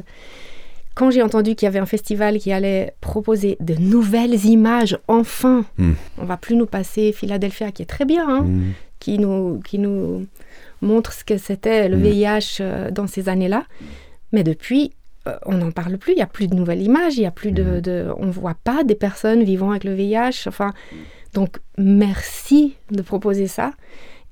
quand 0.94 1.10
j'ai 1.10 1.22
entendu 1.22 1.54
qu'il 1.54 1.66
y 1.66 1.68
avait 1.68 1.78
un 1.78 1.86
festival 1.86 2.38
qui 2.38 2.52
allait 2.52 2.94
proposer 3.00 3.56
de 3.60 3.74
nouvelles 3.74 4.44
images, 4.46 4.98
enfin, 5.08 5.64
hmm. 5.78 5.92
on 6.18 6.24
va 6.24 6.36
plus 6.36 6.56
nous 6.56 6.66
passer 6.66 7.12
Philadelphia, 7.12 7.72
qui 7.72 7.82
est 7.82 7.86
très 7.86 8.04
bien, 8.04 8.28
hein, 8.28 8.42
hmm. 8.42 8.72
qui 9.00 9.18
nous, 9.18 9.60
qui 9.64 9.78
nous 9.78 10.26
montre 10.84 11.12
ce 11.12 11.24
que 11.24 11.36
c'était 11.38 11.88
le 11.88 11.96
VIH 11.96 12.60
mm. 12.60 12.62
euh, 12.62 12.90
dans 12.90 13.06
ces 13.06 13.28
années-là. 13.28 13.64
Mais 14.32 14.44
depuis, 14.44 14.92
euh, 15.26 15.36
on 15.46 15.54
n'en 15.54 15.72
parle 15.72 15.98
plus, 15.98 16.12
il 16.12 16.16
n'y 16.16 16.22
a 16.22 16.26
plus 16.26 16.46
de 16.46 16.54
nouvelles 16.54 16.82
images, 16.82 17.16
il 17.16 17.22
y 17.22 17.26
a 17.26 17.30
plus 17.30 17.50
de, 17.50 17.62
mm. 17.64 18.14
On 18.18 18.26
ne 18.26 18.30
voit 18.32 18.56
pas 18.62 18.84
des 18.84 18.94
personnes 18.94 19.42
vivant 19.42 19.70
avec 19.70 19.84
le 19.84 19.94
VIH. 19.94 20.46
Enfin, 20.46 20.72
donc, 21.32 21.58
merci 21.78 22.76
de 22.90 23.02
proposer 23.02 23.48
ça. 23.48 23.72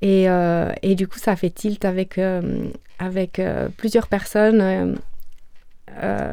Et, 0.02 0.28
euh, 0.28 0.70
et 0.82 0.94
du 0.94 1.08
coup, 1.08 1.18
ça 1.18 1.36
fait 1.36 1.50
tilt 1.50 1.84
avec, 1.84 2.20
avec 2.98 3.40
plusieurs 3.76 4.08
personnes 4.08 4.98
euh, 6.02 6.32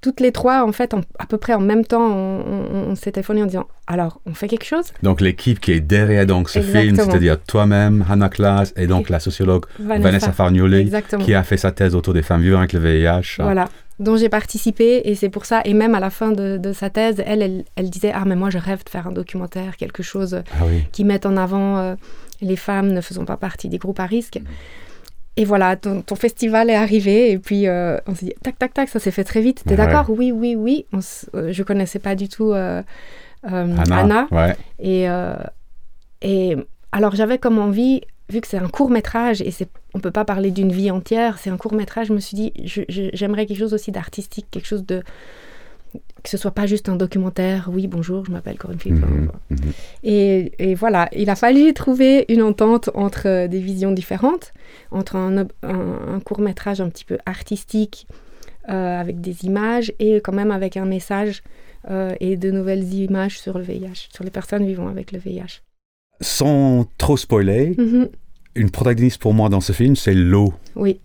toutes 0.00 0.20
les 0.20 0.32
trois, 0.32 0.64
en 0.64 0.72
fait, 0.72 0.94
à 1.18 1.26
peu 1.26 1.38
près 1.38 1.54
en 1.54 1.60
même 1.60 1.84
temps, 1.84 2.10
on, 2.10 2.94
s'est 2.94 3.12
téléphoné 3.12 3.42
en 3.42 3.46
disant 3.46 3.66
alors, 3.86 4.20
on 4.24 4.34
fait 4.34 4.48
quelque 4.48 4.64
chose? 4.64 4.92
Donc, 5.02 5.20
l'équipe 5.20 5.60
qui 5.60 5.72
est 5.72 5.80
derrière 5.80 6.26
donc, 6.26 6.48
ce 6.48 6.60
film, 6.60 6.96
c'est-à-dire 6.96 7.40
toi-même, 7.40 8.04
Hannah 8.08 8.28
Klaas, 8.28 8.72
et 8.76 8.86
donc 8.86 9.10
la 9.10 9.20
sociologue 9.20 9.66
Vanessa, 9.78 10.32
Farnioli, 10.32 10.90
qui 11.20 11.34
a 11.34 11.42
fait 11.42 11.56
sa 11.56 11.72
thèse 11.72 11.94
autour 11.94 12.14
des 12.14 12.22
femmes 12.22 12.40
vivant 12.40 12.58
avec 12.58 12.72
le 12.72 12.80
VIH. 12.80 13.36
Voilà, 13.40 13.68
dont 14.00 14.16
j'ai 14.16 14.28
participé, 14.28 15.02
et 15.04 15.14
c'est 15.14 15.28
pour 15.28 15.44
ça, 15.44 15.60
et 15.64 15.74
même 15.74 15.94
à 15.94 16.00
la 16.00 16.10
fin 16.10 16.32
de, 16.32 16.72
sa 16.72 16.90
thèse, 16.90 17.22
elle, 17.26 17.64
elle, 17.76 17.90
disait 17.90 18.12
Ah, 18.14 18.24
mais 18.26 18.36
moi, 18.36 18.50
je 18.50 18.58
rêve 18.58 18.84
de 18.84 18.88
faire 18.88 19.06
un 19.06 19.12
documentaire, 19.12 19.76
quelque 19.76 20.02
chose 20.02 20.42
ah 20.52 20.64
qui 20.92 21.04
mette 21.04 21.26
en 21.26 21.36
avant 21.36 21.78
euh, 21.78 21.94
les 22.40 22.56
femmes 22.56 22.92
ne 22.92 23.00
faisant 23.00 23.24
pas 23.24 23.36
partie 23.36 23.68
des 23.68 23.78
groupes 23.78 24.00
à 24.00 24.06
risque. 24.06 24.40
Et 25.36 25.44
voilà, 25.44 25.74
ton, 25.76 26.02
festival 26.14 26.70
est 26.70 26.76
arrivé 26.76 27.32
et 27.32 27.38
puis 27.38 27.66
euh, 27.66 27.98
on 28.06 28.14
s'est 28.14 28.26
dit 28.26 28.34
tac 28.42 28.56
tac 28.56 28.72
tac, 28.72 28.88
ça 28.88 29.00
s'est 29.00 29.10
fait 29.10 29.24
très 29.24 29.40
vite. 29.40 29.64
T'es 29.66 29.74
d'accord? 29.74 30.06
Oui 30.08 30.30
oui 30.30 30.54
oui. 30.54 30.86
On 30.92 31.00
euh, 31.34 31.52
je 31.52 31.62
connaissais 31.64 31.98
pas 31.98 32.14
du 32.14 32.28
tout 32.28 32.52
euh, 32.52 32.82
Anna. 33.42 34.28
Et 34.78 35.06
et 36.22 36.56
alors 36.92 37.16
j'avais 37.16 37.38
comme 37.38 37.58
envie, 37.58 38.02
vu 38.30 38.40
que 38.40 38.46
c'est 38.46 38.58
un 38.58 38.68
court 38.68 38.90
métrage 38.90 39.42
et 39.42 39.50
c'est 39.50 39.68
on 39.92 39.98
peut 39.98 40.12
pas 40.12 40.24
parler 40.24 40.52
d'une 40.52 40.70
vie 40.70 40.90
entière, 40.92 41.38
c'est 41.38 41.50
un 41.50 41.56
court 41.56 41.74
métrage. 41.74 42.06
Je 42.08 42.12
me 42.12 42.20
suis 42.20 42.36
dit 42.36 42.52
j'aimerais 42.88 43.46
quelque 43.46 43.58
chose 43.58 43.74
aussi 43.74 43.90
d'artistique, 43.90 44.46
quelque 44.52 44.66
chose 44.66 44.86
de 44.86 45.02
que 46.24 46.30
ce 46.30 46.38
soit 46.38 46.52
pas 46.52 46.66
juste 46.66 46.88
un 46.88 46.96
documentaire, 46.96 47.68
oui, 47.70 47.86
bonjour, 47.86 48.24
je 48.24 48.32
m'appelle 48.32 48.56
Corinne 48.56 48.78
Philippe. 48.78 49.04
Mhm, 49.04 49.30
mhm. 49.50 49.58
et, 50.02 50.74
voilà, 50.74 51.08
il 51.14 51.28
a 51.28 51.36
fallu 51.36 51.74
trouver 51.74 52.24
une 52.28 52.42
entente 52.42 52.90
entre 52.94 53.28
euh, 53.28 53.46
des 53.46 53.60
visions 53.60 53.92
différentes, 53.92 54.54
entre 54.90 55.16
un, 55.16 55.46
court 56.24 56.40
métrage 56.40 56.80
un 56.80 56.88
petit 56.88 57.04
peu 57.04 57.18
artistique, 57.26 58.06
euh, 58.70 58.98
avec 58.98 59.20
des 59.20 59.44
images, 59.44 59.92
et 59.98 60.16
quand 60.16 60.32
même 60.32 60.50
avec 60.50 60.78
un 60.78 60.86
message 60.86 61.42
euh, 61.90 62.14
et 62.20 62.38
de 62.38 62.50
nouvelles 62.50 62.94
images 62.94 63.38
sur 63.38 63.58
le 63.58 63.64
VIH, 63.64 64.08
sur 64.10 64.24
les 64.24 64.30
personnes 64.30 64.64
vivant 64.64 64.88
avec 64.88 65.12
le 65.12 65.18
VIH. 65.18 65.60
Sans 66.22 66.86
trop 66.96 67.18
spoiler, 67.18 67.74
mhm. 67.76 68.08
une 68.54 68.70
protagoniste 68.70 69.20
pour 69.20 69.34
moi 69.34 69.50
dans 69.50 69.60
ce 69.60 69.72
film, 69.72 69.94
c'est 69.94 70.14
l'eau. 70.14 70.54
Oui. 70.74 71.00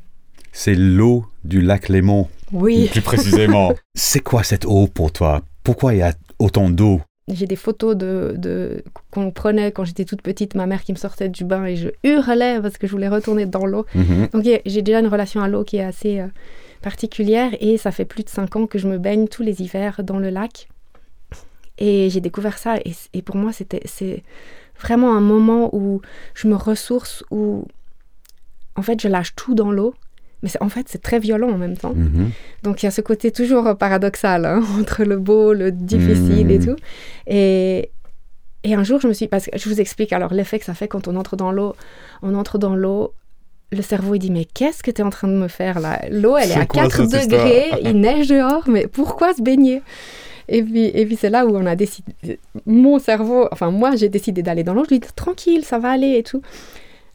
C'est 0.53 0.75
l'eau 0.75 1.25
du 1.43 1.59
lac 1.61 1.89
Léman. 1.89 2.29
Oui. 2.51 2.87
Plus 2.91 3.01
précisément. 3.01 3.73
c'est 3.95 4.21
quoi 4.21 4.43
cette 4.43 4.65
eau 4.65 4.87
pour 4.87 5.11
toi? 5.11 5.41
Pourquoi 5.63 5.93
il 5.93 5.99
y 5.99 6.01
a 6.01 6.13
autant 6.39 6.69
d'eau? 6.69 7.01
J'ai 7.31 7.45
des 7.45 7.55
photos 7.55 7.95
de, 7.95 8.33
de 8.37 8.83
qu'on 9.11 9.29
prenait 9.29 9.71
quand 9.71 9.83
j'étais 9.85 10.05
toute 10.05 10.23
petite, 10.23 10.55
ma 10.55 10.65
mère 10.65 10.83
qui 10.83 10.91
me 10.93 10.97
sortait 10.97 11.29
du 11.29 11.43
bain 11.43 11.65
et 11.65 11.75
je 11.75 11.89
hurlais 12.03 12.59
parce 12.59 12.77
que 12.77 12.87
je 12.87 12.91
voulais 12.91 13.07
retourner 13.07 13.45
dans 13.45 13.67
l'eau. 13.67 13.85
Mhm. 13.93 14.29
Donc 14.33 14.43
j'ai 14.65 14.81
déjà 14.81 14.99
une 14.99 15.07
relation 15.07 15.41
à 15.41 15.47
l'eau 15.47 15.63
qui 15.63 15.77
est 15.77 15.83
assez 15.83 16.19
euh, 16.19 16.27
particulière 16.81 17.51
et 17.59 17.77
ça 17.77 17.91
fait 17.91 18.05
plus 18.05 18.23
de 18.23 18.29
cinq 18.29 18.55
ans 18.55 18.65
que 18.65 18.79
je 18.79 18.87
me 18.87 18.97
baigne 18.97 19.27
tous 19.27 19.43
les 19.43 19.61
hivers 19.61 20.01
dans 20.03 20.17
le 20.17 20.31
lac. 20.31 20.69
Et 21.77 22.09
j'ai 22.09 22.19
découvert 22.19 22.57
ça 22.57 22.77
et, 22.77 22.93
et 23.13 23.21
pour 23.21 23.35
moi 23.35 23.53
c'était 23.53 23.81
c'est 23.85 24.23
vraiment 24.81 25.15
un 25.15 25.21
moment 25.21 25.69
où 25.73 26.01
je 26.33 26.47
me 26.47 26.55
ressource, 26.55 27.23
où 27.29 27.67
en 28.75 28.81
fait 28.81 28.99
je 28.99 29.07
lâche 29.07 29.35
tout 29.35 29.53
dans 29.53 29.71
l'eau 29.71 29.93
mais 30.41 30.49
en 30.61 30.69
fait, 30.69 30.87
c'est 30.87 31.01
très 31.01 31.19
violent 31.19 31.49
en 31.49 31.57
même 31.57 31.77
temps. 31.77 31.93
Mhm. 31.93 32.31
Donc, 32.63 32.81
il 32.81 32.85
y 32.85 32.87
a 32.87 32.91
ce 32.91 33.01
côté 33.01 33.31
toujours 33.31 33.75
paradoxal 33.77 34.45
hein, 34.45 34.61
entre 34.79 35.03
le 35.03 35.17
beau, 35.17 35.53
le 35.53 35.71
difficile 35.71 36.51
et 36.51 36.59
mhm. 36.59 36.65
tout. 36.65 36.75
Et, 37.27 37.91
et 38.63 38.73
un 38.73 38.83
jour, 38.83 39.01
je 39.01 39.07
me 39.07 39.13
suis... 39.13 39.27
Parce 39.27 39.45
que 39.45 39.57
je 39.57 39.69
vous 39.69 39.81
explique 39.81 40.13
alors 40.13 40.33
l'effet 40.33 40.59
que 40.59 40.65
ça 40.65 40.73
fait 40.73 40.87
quand 40.87 41.07
on 41.07 41.15
entre 41.15 41.35
dans 41.35 41.51
l'eau. 41.51 41.75
On 42.21 42.35
entre 42.35 42.57
dans 42.57 42.75
l'eau, 42.75 43.13
le 43.71 43.81
cerveau, 43.81 44.15
il 44.15 44.19
dit, 44.19 44.31
mais 44.31 44.45
qu'est-ce 44.45 44.81
que 44.81 44.91
tu 44.91 45.01
es 45.01 45.03
en 45.03 45.09
train 45.09 45.27
de 45.27 45.33
me 45.33 45.47
faire 45.47 45.79
là? 45.79 46.01
L'eau, 46.09 46.37
elle 46.37 46.51
est, 46.51 46.57
à 46.57 46.65
4 46.65 47.03
degrés, 47.03 47.71
il 47.83 47.99
neige 47.99 48.27
dehors, 48.27 48.63
mais 48.67 48.87
pourquoi 48.87 49.33
se 49.33 49.41
baigner? 49.41 49.81
Et 50.47 50.63
puis, 50.63 50.85
et 50.85 51.05
puis 51.05 51.15
c'est 51.15 51.29
là 51.29 51.45
où 51.45 51.55
on 51.55 51.65
a 51.67 51.75
décidé, 51.75 52.11
mon 52.65 52.97
cerveau, 52.97 53.47
enfin 53.51 53.69
moi 53.69 53.95
j'ai 53.95 54.09
décidé 54.09 54.41
d'aller 54.41 54.63
dans 54.63 54.73
l'eau, 54.73 54.83
je 54.83 54.89
lui 54.89 54.99
dis 54.99 55.07
tranquille, 55.15 55.63
ça 55.63 55.77
va 55.77 55.91
aller 55.91 56.17
et 56.17 56.23
tout. 56.23 56.41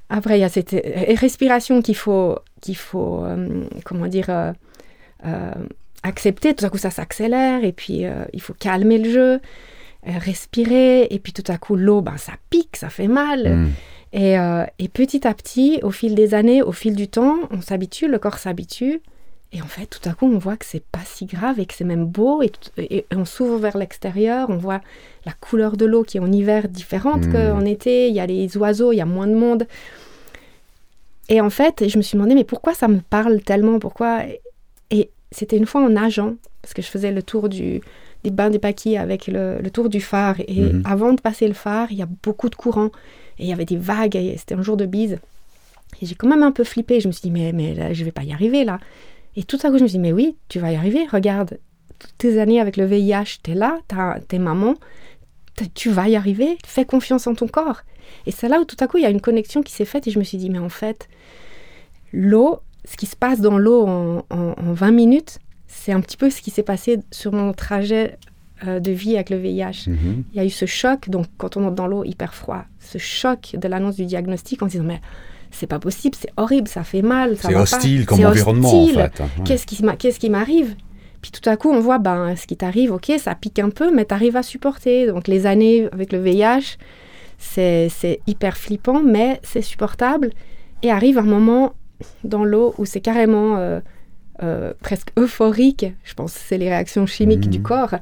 Après, 0.08 0.38
il 0.38 0.42
y 0.42 0.44
a 0.44 0.48
cette 0.48 0.74
euh, 0.74 1.14
respiration 1.18 1.82
qu'il 1.82 1.96
faut, 1.96 2.38
qu'il 2.64 2.76
faut 2.76 3.22
euh, 3.24 3.64
comment 3.84 4.06
dire, 4.06 4.30
euh, 4.30 5.52
accepter. 6.02 6.54
Tout 6.54 6.64
à 6.64 6.70
coup, 6.70 6.78
ça 6.78 6.90
s'accélère 6.90 7.64
et 7.64 7.72
puis 7.72 8.04
il 8.32 8.40
faut 8.40 8.54
calmer 8.54 8.98
le 8.98 9.10
jeu, 9.10 9.40
respirer. 10.04 11.06
Et 11.10 11.18
puis 11.18 11.32
tout 11.32 11.50
à 11.52 11.58
coup, 11.58 11.76
l'eau, 11.76 12.00
ben, 12.00 12.16
ça 12.16 12.32
pique, 12.50 12.76
ça 12.76 12.88
fait 12.88 13.08
mal. 13.08 13.56
Mm. 13.56 13.68
Et, 14.12 14.36
et, 14.78 14.88
petit 14.88 15.26
à 15.26 15.34
petit, 15.34 15.80
au 15.82 15.90
fil 15.90 16.14
des 16.14 16.34
années, 16.34 16.62
au 16.62 16.72
fil 16.72 16.94
du 16.94 17.08
temps, 17.08 17.36
on 17.50 17.60
s'habitue, 17.60 18.08
le 18.08 18.18
corps 18.18 18.38
s'habitue. 18.38 19.02
Et 19.54 19.62
en 19.62 19.66
fait, 19.66 19.86
tout 19.86 20.08
à 20.08 20.14
coup, 20.14 20.26
on 20.26 20.38
voit 20.38 20.56
que 20.56 20.64
c'est 20.64 20.82
pas 20.82 21.02
si 21.04 21.26
grave 21.26 21.60
et 21.60 21.66
que 21.66 21.74
c'est 21.74 21.84
même 21.84 22.06
beau. 22.06 22.42
Et, 22.42 23.06
on 23.14 23.24
s'ouvre 23.24 23.58
vers 23.58 23.76
l'extérieur, 23.76 24.50
on 24.50 24.56
voit 24.56 24.80
la 25.24 25.32
couleur 25.32 25.76
de 25.76 25.84
l'eau 25.84 26.02
qui 26.02 26.16
est 26.16 26.20
en 26.20 26.32
hiver 26.32 26.68
différente 26.68 27.26
mmh. 27.26 27.32
qu'en 27.32 27.64
été. 27.64 28.08
Il 28.08 28.14
y 28.14 28.20
a 28.20 28.26
les 28.26 28.56
oiseaux, 28.56 28.90
il 28.90 28.96
y 28.96 29.00
a 29.00 29.06
moins 29.06 29.28
de 29.28 29.34
monde. 29.34 29.68
Et 31.28 31.40
en 31.40 31.50
fait, 31.50 31.88
je 31.88 31.96
me 31.96 32.02
suis 32.02 32.16
demandé, 32.16 32.34
mais 32.34 32.44
pourquoi 32.44 32.74
ça 32.74 32.88
me 32.88 33.00
parle 33.00 33.40
tellement? 33.40 33.78
Pourquoi? 33.78 34.22
Et 34.90 35.10
c'était 35.30 35.56
une 35.56 35.66
fois 35.66 35.82
en 35.82 35.88
nageant, 35.88 36.34
parce 36.62 36.74
que 36.74 36.82
je 36.82 36.88
faisais 36.88 37.12
le 37.12 37.22
tour 37.22 37.48
du, 37.48 37.80
des 38.24 38.30
bains 38.30 38.50
des 38.50 38.58
paquis 38.58 38.96
avec 38.96 39.26
le, 39.26 39.60
tour 39.70 39.88
du 39.88 40.00
phare. 40.00 40.36
Et 40.46 40.60
mmh. 40.60 40.82
avant 40.84 41.12
de 41.12 41.20
passer 41.20 41.46
le 41.46 41.54
phare, 41.54 41.90
il 41.90 41.98
y 41.98 42.02
a 42.02 42.08
beaucoup 42.22 42.48
de 42.48 42.54
courant. 42.54 42.90
Et 43.38 43.44
il 43.44 43.46
y 43.46 43.52
avait 43.52 43.64
des 43.64 43.76
vagues, 43.76 44.18
c'était 44.36 44.54
un 44.54 44.62
jour 44.62 44.76
de 44.76 44.86
bise. 44.86 45.18
Et 46.00 46.06
j'ai 46.06 46.14
quand 46.14 46.28
même 46.28 46.42
un 46.42 46.52
peu 46.52 46.64
flippé. 46.64 47.00
Je 47.00 47.08
me 47.08 47.12
suis 47.12 47.22
dit, 47.22 47.30
mais, 47.30 47.52
mais 47.52 47.74
là, 47.74 47.92
je 47.92 48.04
vais 48.04 48.12
pas 48.12 48.24
y 48.24 48.32
arriver 48.32 48.64
là. 48.64 48.78
Et 49.36 49.42
tout 49.42 49.58
à 49.62 49.70
coup, 49.70 49.78
je 49.78 49.82
me 49.82 49.88
suis 49.88 49.98
dit, 49.98 50.02
mais 50.02 50.12
oui, 50.12 50.36
tu 50.48 50.58
vas 50.58 50.72
y 50.72 50.76
arriver. 50.76 51.06
Regarde, 51.10 51.58
toutes 51.98 52.16
tes 52.18 52.40
années 52.40 52.60
avec 52.60 52.76
le 52.76 52.84
VIH, 52.84 53.40
tu 53.42 53.52
es 53.52 53.54
là, 53.54 53.78
t'es 54.28 54.38
maman, 54.38 54.74
tu 55.74 55.90
vas 55.90 56.08
y 56.08 56.16
arriver, 56.16 56.58
fais 56.66 56.84
confiance 56.84 57.26
en 57.26 57.34
ton 57.34 57.48
corps. 57.48 57.82
Et 58.26 58.30
c'est 58.30 58.48
là 58.48 58.60
où 58.60 58.64
tout 58.64 58.76
à 58.80 58.86
coup, 58.86 58.98
il 58.98 59.02
y 59.02 59.06
a 59.06 59.10
une 59.10 59.20
connexion 59.20 59.62
qui 59.62 59.72
s'est 59.72 59.84
faite 59.84 60.06
et 60.06 60.10
je 60.10 60.18
me 60.18 60.24
suis 60.24 60.38
dit, 60.38 60.50
mais 60.50 60.58
en 60.58 60.68
fait, 60.68 61.08
l'eau, 62.12 62.60
ce 62.84 62.96
qui 62.96 63.06
se 63.06 63.16
passe 63.16 63.40
dans 63.40 63.58
l'eau 63.58 63.86
en, 63.86 64.24
20 64.30 64.90
minutes, 64.90 65.38
c'est 65.66 65.92
un 65.92 66.00
petit 66.00 66.16
peu 66.16 66.30
ce 66.30 66.40
qui 66.40 66.50
s'est 66.50 66.62
passé 66.62 67.00
sur 67.10 67.32
mon 67.32 67.52
trajet 67.52 68.18
euh, 68.66 68.80
de 68.80 68.92
vie 68.92 69.14
avec 69.14 69.30
le 69.30 69.36
VIH. 69.36 69.88
Mhm. 69.88 70.24
Il 70.32 70.36
y 70.36 70.40
a 70.40 70.44
eu 70.44 70.50
ce 70.50 70.66
choc, 70.66 71.08
donc 71.08 71.26
quand 71.38 71.56
on 71.56 71.64
entre 71.64 71.74
dans 71.74 71.86
l'eau 71.86 72.04
hyper 72.04 72.34
froid, 72.34 72.64
ce 72.78 72.98
choc 72.98 73.56
de 73.58 73.68
l'annonce 73.68 73.96
du 73.96 74.06
diagnostic 74.06 74.62
en 74.62 74.66
disant, 74.66 74.84
mais 74.84 75.00
c'est 75.50 75.66
pas 75.66 75.78
possible, 75.78 76.16
c'est 76.18 76.30
horrible, 76.36 76.68
ça 76.68 76.82
fait 76.82 77.02
mal. 77.02 77.36
C'est 77.36 77.54
hostile 77.54 78.06
comme 78.06 78.24
environnement 78.24 78.84
en 78.84 78.88
fait. 78.88 79.22
Qu'est-ce 79.44 80.18
qui 80.18 80.30
m'arrive? 80.30 80.74
Puis 81.24 81.30
tout 81.30 81.48
à 81.48 81.56
coup, 81.56 81.70
on 81.70 81.80
voit, 81.80 81.96
ben, 81.96 82.36
ce 82.36 82.46
qui 82.46 82.54
t'arrive, 82.54 82.92
ok, 82.92 83.12
ça 83.18 83.34
pique 83.34 83.58
un 83.58 83.70
peu, 83.70 83.90
mais 83.90 84.04
t'arrives 84.04 84.36
à 84.36 84.42
supporter. 84.42 85.06
Donc 85.06 85.26
les 85.26 85.46
années 85.46 85.88
avec 85.90 86.12
le 86.12 86.18
VIH, 86.18 86.76
c'est 87.38 88.20
hyper 88.26 88.58
flippant, 88.58 89.00
mais 89.02 89.40
c'est 89.42 89.62
supportable. 89.62 90.32
Et 90.82 90.90
arrive 90.90 91.16
un 91.16 91.22
moment 91.22 91.72
dans 92.24 92.44
l'eau 92.44 92.74
où 92.76 92.84
c'est 92.84 93.00
carrément 93.00 93.56
euh, 93.56 93.80
euh, 94.42 94.74
presque 94.82 95.12
euphorique. 95.18 95.86
Je 96.04 96.12
pense 96.12 96.34
que 96.34 96.40
c'est 96.40 96.58
les 96.58 96.68
réactions 96.68 97.06
chimiques 97.06 97.48
du 97.48 97.60
mmh. 97.60 97.62
corps. 97.62 97.94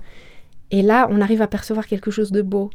Et 0.72 0.82
là, 0.82 1.06
on 1.08 1.20
arrive 1.20 1.42
à 1.42 1.46
percevoir 1.46 1.86
quelque 1.86 2.10
chose 2.10 2.32
de 2.32 2.42
beau. 2.42 2.70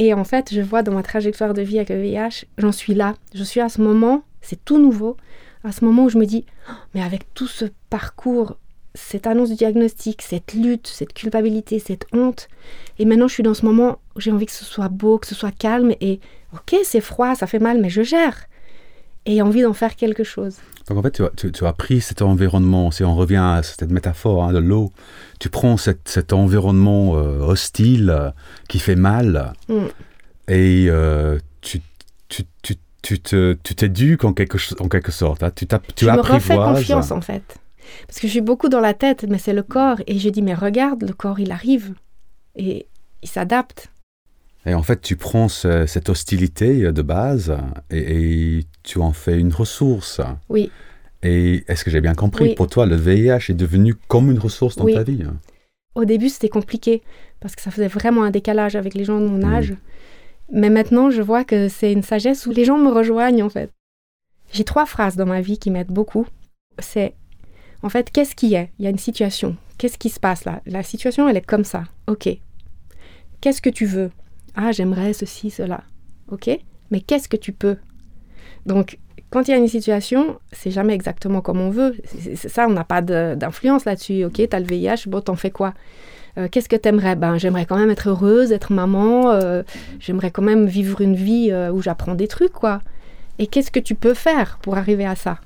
Et 0.00 0.14
en 0.14 0.24
fait, 0.24 0.52
je 0.52 0.62
vois 0.62 0.82
dans 0.82 0.94
ma 0.94 1.04
trajectoire 1.04 1.54
de 1.54 1.62
vie 1.62 1.76
avec 1.76 1.90
le 1.90 2.02
VIH, 2.02 2.46
j'en 2.58 2.72
suis 2.72 2.94
là. 2.94 3.14
Je 3.36 3.44
suis 3.44 3.60
à 3.60 3.68
ce 3.68 3.80
moment, 3.80 4.24
c'est 4.40 4.64
tout 4.64 4.80
nouveau, 4.80 5.16
à 5.62 5.70
ce 5.70 5.84
moment 5.84 6.06
où 6.06 6.08
je 6.08 6.18
me 6.18 6.26
dis, 6.26 6.44
oh, 6.68 6.72
mais 6.92 7.02
avec 7.02 7.32
tout 7.34 7.46
ce 7.46 7.66
parcours 7.88 8.56
cette 8.94 9.26
annonce 9.26 9.50
du 9.50 9.56
diagnostic, 9.56 10.22
cette 10.22 10.54
lutte, 10.54 10.86
cette 10.86 11.12
culpabilité, 11.12 11.78
cette 11.78 12.06
honte. 12.12 12.48
Et 12.98 13.04
maintenant, 13.04 13.28
je 13.28 13.34
suis 13.34 13.42
dans 13.42 13.54
ce 13.54 13.64
moment 13.64 13.98
où 14.16 14.20
j'ai 14.20 14.32
envie 14.32 14.46
que 14.46 14.52
ce 14.52 14.64
soit 14.64 14.88
beau, 14.88 15.18
que 15.18 15.26
ce 15.26 15.34
soit 15.34 15.52
calme. 15.52 15.92
Et 16.00 16.20
ok, 16.52 16.76
c'est 16.84 17.00
froid, 17.00 17.34
ça 17.34 17.46
fait 17.46 17.58
mal, 17.58 17.80
mais 17.80 17.90
je 17.90 18.02
gère. 18.02 18.46
Et 19.26 19.42
envie 19.42 19.62
d'en 19.62 19.74
faire 19.74 19.96
quelque 19.96 20.24
chose. 20.24 20.56
Donc 20.88 20.98
en 20.98 21.02
fait, 21.02 21.22
tu, 21.36 21.64
as 21.64 21.72
pris 21.72 22.00
cet 22.00 22.22
environnement, 22.22 22.90
si 22.90 23.04
on 23.04 23.14
revient 23.14 23.36
à 23.36 23.62
cette 23.62 23.92
métaphore 23.92 24.44
hein, 24.44 24.52
de 24.52 24.58
l'eau, 24.58 24.92
tu 25.38 25.50
prends 25.50 25.76
cet 25.76 26.32
environnement 26.32 27.16
euh, 27.16 27.40
hostile 27.40 28.10
euh, 28.10 28.30
qui 28.68 28.80
fait 28.80 28.96
mal 28.96 29.52
mm. 29.68 29.74
et 30.48 30.86
euh, 30.88 31.38
tu, 31.60 31.80
tu, 32.28 32.44
tu, 33.02 33.20
tu 33.20 33.74
t'éduques 33.76 34.24
en 34.24 34.32
quelque, 34.32 34.58
en 34.80 34.88
quelque 34.88 35.12
sorte. 35.12 35.42
Hein. 35.42 35.52
Tu, 35.54 35.66
tu 35.66 36.06
je 36.06 36.10
me 36.10 36.20
refais 36.20 36.56
confiance 36.56 37.10
en 37.12 37.20
fait. 37.20 37.59
Parce 38.06 38.20
que 38.20 38.26
je 38.26 38.32
suis 38.32 38.40
beaucoup 38.40 38.68
dans 38.68 38.80
la 38.80 38.94
tête, 38.94 39.26
mais 39.28 39.38
c'est 39.38 39.52
le 39.52 39.62
corps. 39.62 39.98
Et 40.06 40.18
je 40.18 40.28
dis, 40.28 40.42
mais 40.42 40.54
regarde, 40.54 41.02
le 41.02 41.12
corps, 41.12 41.40
il 41.40 41.52
arrive. 41.52 41.94
Et 42.56 42.86
il 43.22 43.28
s'adapte. 43.28 43.90
Et 44.66 44.74
en 44.74 44.82
fait, 44.82 45.00
tu 45.00 45.16
prends 45.16 45.48
cette 45.48 46.08
hostilité 46.08 46.92
de 46.92 47.02
base 47.02 47.56
et, 47.90 48.64
tu 48.82 48.98
en 48.98 49.12
fais 49.12 49.38
une 49.38 49.52
ressource. 49.52 50.20
Oui. 50.48 50.70
Et 51.22 51.64
est-ce 51.68 51.84
que 51.84 51.90
j'ai 51.90 52.00
bien 52.00 52.14
compris? 52.14 52.54
Pour 52.54 52.68
toi, 52.68 52.86
le 52.86 52.96
VIH 52.96 53.50
est 53.50 53.54
devenu 53.54 53.94
comme 53.94 54.30
une 54.30 54.38
ressource 54.38 54.76
dans 54.76 54.86
ta 54.86 55.02
vie 55.02 55.24
Au 55.94 56.04
début, 56.04 56.28
c'était 56.28 56.48
compliqué 56.48 57.02
parce 57.40 57.56
que 57.56 57.62
ça 57.62 57.70
faisait 57.70 57.88
vraiment 57.88 58.22
un 58.22 58.30
décalage 58.30 58.76
avec 58.76 58.94
les 58.94 59.04
gens 59.04 59.20
de 59.20 59.26
mon 59.26 59.42
âge. 59.42 59.74
Mais 60.52 60.70
maintenant, 60.70 61.10
je 61.10 61.22
vois 61.22 61.44
que 61.44 61.68
c'est 61.68 61.92
une 61.92 62.02
sagesse 62.02 62.46
où 62.46 62.50
les 62.50 62.64
gens 62.64 62.78
me 62.78 62.90
rejoignent 62.90 63.42
en 63.42 63.48
fait. 63.48 63.70
J'ai 64.52 64.64
trois 64.64 64.86
phrases 64.86 65.16
dans 65.16 65.26
ma 65.26 65.40
vie 65.40 65.58
qui 65.58 65.70
m'aident 65.70 65.92
beaucoup. 65.92 66.26
C'est 66.78 67.14
en 67.82 67.88
fait, 67.88 68.10
qu'est-ce 68.10 68.34
qui 68.34 68.54
est? 68.54 68.70
Il 68.78 68.84
y 68.84 68.86
a 68.86 68.90
une 68.90 68.98
situation. 68.98 69.56
Qu'est-ce 69.78 69.98
qui 69.98 70.10
se 70.10 70.20
passe 70.20 70.44
là? 70.44 70.60
La 70.66 70.82
situation, 70.82 71.28
elle 71.28 71.36
est 71.36 71.46
comme 71.46 71.64
ça. 71.64 71.84
Ok. 72.06 72.28
Qu'est-ce 73.40 73.62
que 73.62 73.70
tu 73.70 73.86
veux? 73.86 74.10
Ah, 74.54 74.72
j'aimerais 74.72 75.12
ceci, 75.12 75.50
cela. 75.50 75.82
Ok. 76.30 76.50
Mais 76.90 77.00
qu'est-ce 77.00 77.28
que 77.28 77.36
tu 77.36 77.52
peux? 77.52 77.76
Donc, 78.66 78.98
quand 79.30 79.46
il 79.46 79.52
y 79.52 79.54
a 79.54 79.56
une 79.56 79.68
situation, 79.68 80.38
c'est 80.52 80.70
jamais 80.70 80.92
exactement 80.94 81.40
comme 81.40 81.60
on 81.60 81.70
veut. 81.70 81.96
ça, 82.34 82.66
on 82.66 82.72
n'a 82.72 82.84
pas 82.84 83.00
d'influence 83.00 83.84
là-dessus. 83.84 84.24
Ok, 84.24 84.34
tu 84.34 84.48
as 84.50 84.60
le 84.60 84.66
VIH, 84.66 85.08
bon, 85.08 85.20
t'en 85.20 85.36
fais 85.36 85.50
quoi? 85.50 85.72
Euh, 86.36 86.48
Qu'est-ce 86.50 86.68
que 86.68 86.76
t'aimerais? 86.76 87.16
Ben, 87.16 87.38
j'aimerais 87.38 87.64
quand 87.64 87.78
même 87.78 87.90
être 87.90 88.08
heureuse, 88.08 88.52
être 88.52 88.72
maman. 88.72 89.30
Euh, 89.30 89.62
j'aimerais 90.00 90.30
quand 90.30 90.42
même 90.42 90.66
vivre 90.66 91.00
une 91.00 91.14
vie 91.14 91.50
euh, 91.50 91.70
où 91.70 91.80
j'apprends 91.80 92.14
des 92.14 92.28
trucs, 92.28 92.52
quoi. 92.52 92.82
Et 93.38 93.46
qu'est-ce 93.46 93.70
que 93.70 93.80
tu 93.80 93.94
peux 93.94 94.14
faire 94.14 94.58
pour 94.62 94.76
arriver 94.76 95.06
à 95.06 95.14
ça? 95.14 95.38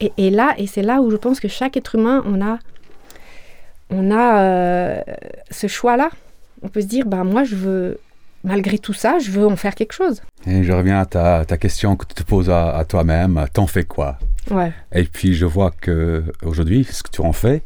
Et, 0.00 0.30
là, 0.30 0.54
et 0.58 0.66
c'est 0.66 0.82
là 0.82 1.00
où 1.00 1.10
je 1.10 1.16
pense 1.16 1.40
que 1.40 1.48
chaque 1.48 1.76
être 1.76 1.94
humain, 1.94 2.22
on 2.26 2.42
a, 2.42 2.58
on 3.90 4.10
a 4.10 4.40
euh, 4.40 5.00
ce 5.50 5.66
choix-là. 5.66 6.10
On 6.62 6.68
peut 6.68 6.82
se 6.82 6.86
dire, 6.86 7.06
ben 7.06 7.24
moi, 7.24 7.44
je 7.44 7.56
veux, 7.56 7.98
malgré 8.44 8.78
tout 8.78 8.92
ça, 8.92 9.18
je 9.18 9.30
veux 9.30 9.46
en 9.46 9.56
faire 9.56 9.74
quelque 9.74 9.92
chose. 9.92 10.22
Et 10.46 10.64
je 10.64 10.72
reviens 10.72 11.00
à 11.00 11.06
ta, 11.06 11.44
ta 11.44 11.56
question 11.56 11.96
que 11.96 12.06
tu 12.06 12.14
te 12.14 12.22
poses 12.22 12.50
à, 12.50 12.84
toi-même, 12.88 13.46
t'en 13.52 13.66
fais 13.66 13.84
quoi? 13.84 14.18
Ouais. 14.50 14.72
Et 14.92 15.04
puis 15.04 15.34
je 15.34 15.44
vois 15.44 15.70
que 15.70 16.24
aujourd'hui, 16.42 16.84
ce 16.84 17.02
que 17.02 17.10
tu 17.10 17.20
en 17.20 17.32
fais, 17.32 17.62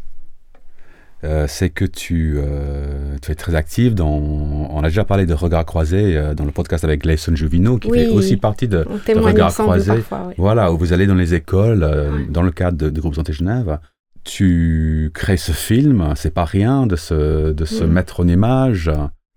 euh, 1.23 1.45
c'est 1.47 1.69
que 1.69 1.85
tu, 1.85 2.37
euh, 2.39 3.17
tu, 3.21 3.31
es 3.31 3.35
très 3.35 3.55
active 3.55 3.95
dans. 3.95 4.09
On 4.09 4.79
a 4.83 4.89
déjà 4.89 5.05
parlé 5.05 5.27
de 5.27 5.35
Regard 5.35 5.67
Croisé 5.67 6.17
euh, 6.17 6.35
dans 6.35 6.47
le 6.47 6.51
podcast 6.51 6.83
avec 6.83 7.03
Gleison 7.03 7.35
Juvino, 7.35 7.77
qui 7.77 7.91
fait 7.91 8.09
aussi 8.09 8.39
partie 8.39 8.69
de, 8.69 8.85
de 8.85 9.19
Regard 9.19 9.53
Croisé. 9.53 9.93
Voilà, 10.39 10.73
où 10.73 10.79
vous 10.79 10.93
allez 10.93 11.07
dans 11.07 11.15
les 11.15 11.35
écoles, 11.35 12.27
dans 12.31 12.43
le 12.43 12.51
cadre 12.51 12.89
de 12.89 13.01
Groupe 13.01 13.15
Santé 13.15 13.33
Genève. 13.33 13.79
Tu 14.23 15.11
crées 15.15 15.39
ce 15.39 15.53
film, 15.53 16.13
c'est 16.15 16.33
pas 16.33 16.45
rien 16.45 16.87
de 16.87 16.97
se, 16.97 17.53
de 17.53 17.65
se 17.65 17.85
mettre 17.85 18.21
en 18.21 18.29
image. 18.29 18.91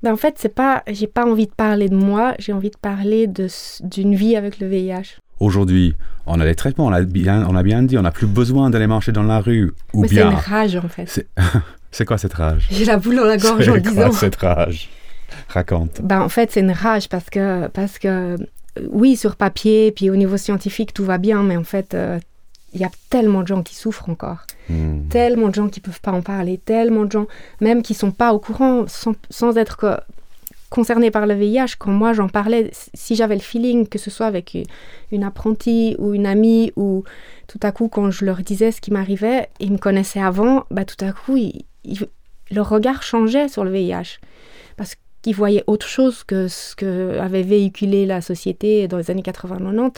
Ben 0.03 0.11
en 0.11 0.17
fait, 0.17 0.35
c'est 0.37 0.53
pas, 0.53 0.83
j'ai 0.87 1.07
pas 1.07 1.25
envie 1.25 1.47
de 1.47 1.53
parler 1.53 1.87
de 1.87 1.95
moi, 1.95 2.33
j'ai 2.37 2.51
envie 2.51 2.69
de 2.69 2.77
parler 2.77 3.27
d'une 3.27 4.15
vie 4.15 4.35
avec 4.35 4.59
le 4.59 4.67
VIH. 4.67 5.19
Aujourd'hui, 5.43 5.93
on 6.25 6.39
a 6.39 6.45
les 6.45 6.55
traitements, 6.55 6.85
on 6.85 6.93
a 6.93 7.01
bien, 7.01 7.45
on 7.49 7.55
a 7.57 7.63
bien 7.63 7.83
dit, 7.83 7.97
on 7.97 8.01
n'a 8.01 8.11
plus 8.11 8.27
besoin 8.27 8.69
d'aller 8.69 8.87
marcher 8.87 9.11
dans 9.11 9.23
la 9.23 9.41
rue. 9.41 9.73
Ou 9.93 10.05
bien. 10.07 10.29
C'est 10.29 10.35
une 10.35 10.53
rage 10.53 10.75
en 10.77 10.87
fait. 10.87 11.27
C'est 11.91 12.05
quoi 12.05 12.17
cette 12.17 12.33
rage? 12.33 12.67
J'ai 12.71 12.85
la 12.85 12.97
boule 12.97 13.17
dans 13.17 13.25
la 13.25 13.37
gorge 13.37 13.67
en 13.67 13.77
disant. 13.77 13.91
C'est 13.93 14.09
quoi 14.09 14.11
cette 14.13 14.35
rage? 14.37 14.89
Raconte. 15.49 16.01
Ben, 16.01 16.21
en 16.21 16.29
fait, 16.29 16.51
c'est 16.51 16.61
une 16.61 16.71
rage 16.71 17.09
parce 17.09 17.29
que, 17.29 17.67
parce 17.67 17.99
que, 17.99 18.37
oui, 18.91 19.15
sur 19.15 19.35
papier, 19.35 19.91
puis 19.91 20.09
au 20.09 20.15
niveau 20.15 20.37
scientifique, 20.37 20.93
tout 20.93 21.03
va 21.03 21.17
bien, 21.17 21.43
mais 21.43 21.57
en 21.57 21.63
fait, 21.63 21.93
euh, 21.93 22.19
il 22.73 22.81
y 22.81 22.83
a 22.83 22.89
tellement 23.09 23.41
de 23.41 23.47
gens 23.47 23.61
qui 23.61 23.75
souffrent 23.75 24.09
encore. 24.09 24.45
Hmm. 24.69 25.07
Tellement 25.09 25.49
de 25.49 25.55
gens 25.55 25.67
qui 25.67 25.81
ne 25.81 25.85
peuvent 25.85 26.01
pas 26.01 26.11
en 26.11 26.21
parler, 26.21 26.57
tellement 26.57 27.05
de 27.05 27.11
gens, 27.11 27.27
même 27.61 27.81
qui 27.83 27.93
ne 27.93 27.97
sont 27.97 28.11
pas 28.11 28.33
au 28.33 28.39
courant, 28.39 28.85
sans, 28.87 29.13
sans 29.29 29.57
être 29.57 29.77
que 29.77 29.97
concernée 30.73 31.11
par 31.11 31.27
le 31.27 31.35
VIH, 31.35 31.75
quand 31.77 31.91
moi 31.91 32.13
j'en 32.13 32.27
parlais, 32.27 32.71
si 32.95 33.15
j'avais 33.15 33.35
le 33.35 33.41
feeling, 33.41 33.87
que 33.87 33.99
ce 33.99 34.09
soit 34.09 34.25
avec 34.25 34.57
une 35.11 35.23
apprentie 35.23 35.95
ou 35.99 36.15
une 36.15 36.25
amie, 36.25 36.73
ou 36.75 37.03
tout 37.47 37.59
à 37.61 37.71
coup 37.71 37.89
quand 37.89 38.09
je 38.09 38.25
leur 38.25 38.37
disais 38.37 38.71
ce 38.71 38.81
qui 38.81 38.91
m'arrivait, 38.91 39.49
ils 39.59 39.71
me 39.71 39.77
connaissaient 39.77 40.19
avant, 40.21 40.63
bah, 40.71 40.83
tout 40.83 41.05
à 41.05 41.11
coup 41.11 41.37
leur 42.49 42.69
regard 42.69 43.03
changeait 43.03 43.49
sur 43.49 43.63
le 43.63 43.69
VIH. 43.69 44.17
Parce 44.75 44.95
qu'ils 45.21 45.35
voyaient 45.35 45.63
autre 45.67 45.85
chose 45.85 46.23
que 46.23 46.47
ce 46.47 46.75
que 46.75 47.19
avait 47.19 47.43
véhiculé 47.43 48.07
la 48.07 48.21
société 48.21 48.87
dans 48.87 48.97
les 48.97 49.11
années 49.11 49.21
80-90. 49.21 49.97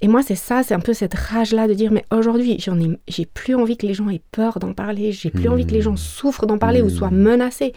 Et 0.00 0.08
moi, 0.08 0.22
c'est 0.22 0.36
ça, 0.36 0.62
c'est 0.62 0.74
un 0.74 0.80
peu 0.80 0.94
cette 0.94 1.14
rage-là 1.14 1.68
de 1.68 1.74
dire, 1.74 1.92
mais 1.92 2.06
aujourd'hui, 2.10 2.56
j'en 2.58 2.80
ai, 2.80 2.98
j'ai 3.08 3.26
plus 3.26 3.54
envie 3.54 3.76
que 3.76 3.86
les 3.86 3.94
gens 3.94 4.08
aient 4.08 4.22
peur 4.32 4.58
d'en 4.58 4.72
parler, 4.72 5.12
j'ai 5.12 5.30
plus 5.30 5.48
envie 5.48 5.66
que 5.66 5.72
les 5.72 5.82
gens 5.82 5.92
mmh. 5.92 5.98
souffrent 5.98 6.46
d'en 6.46 6.58
parler 6.58 6.80
ou 6.80 6.88
soient 6.88 7.10
mmh. 7.10 7.22
menacés. 7.22 7.72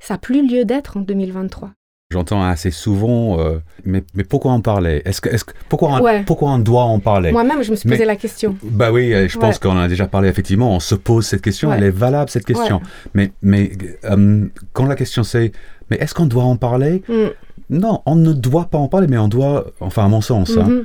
Ça 0.00 0.14
n'a 0.14 0.18
plus 0.18 0.46
lieu 0.46 0.64
d'être 0.64 0.96
en 0.96 1.00
2023. 1.00 1.70
J'entends 2.10 2.42
assez 2.42 2.70
souvent, 2.70 3.38
euh, 3.38 3.58
mais, 3.84 4.02
mais, 4.14 4.24
pourquoi 4.24 4.52
en 4.52 4.62
parler? 4.62 5.02
Est-ce 5.04 5.20
que, 5.20 5.28
que, 5.28 5.52
pourquoi, 5.68 6.00
on, 6.00 6.24
pourquoi 6.24 6.52
on 6.52 6.58
doit 6.58 6.84
en 6.84 7.00
parler? 7.00 7.32
Moi-même, 7.32 7.62
je 7.62 7.70
me 7.70 7.76
suis 7.76 7.86
posé 7.86 8.06
la 8.06 8.16
question. 8.16 8.56
Bah 8.62 8.90
oui, 8.90 9.12
euh, 9.12 9.28
je 9.28 9.38
pense 9.38 9.58
qu'on 9.58 9.72
en 9.72 9.80
a 9.80 9.88
déjà 9.88 10.06
parlé, 10.06 10.30
effectivement. 10.30 10.74
On 10.74 10.80
se 10.80 10.94
pose 10.94 11.26
cette 11.26 11.42
question, 11.42 11.70
elle 11.70 11.84
est 11.84 11.90
valable, 11.90 12.30
cette 12.30 12.46
question. 12.46 12.80
Mais, 13.12 13.32
mais 13.42 13.72
euh, 14.04 14.46
quand 14.72 14.86
la 14.86 14.94
question 14.94 15.22
c'est, 15.22 15.52
mais 15.90 15.98
est-ce 15.98 16.14
qu'on 16.14 16.24
doit 16.24 16.44
en 16.44 16.56
parler? 16.56 17.02
Mm. 17.08 17.26
Non, 17.68 18.00
on 18.06 18.16
ne 18.16 18.32
doit 18.32 18.70
pas 18.70 18.78
en 18.78 18.88
parler, 18.88 19.06
mais 19.06 19.18
on 19.18 19.28
doit, 19.28 19.66
enfin 19.80 20.06
à 20.06 20.08
mon 20.08 20.22
sens, 20.22 20.56
hein, 20.56 20.66
mm-hmm. 20.66 20.84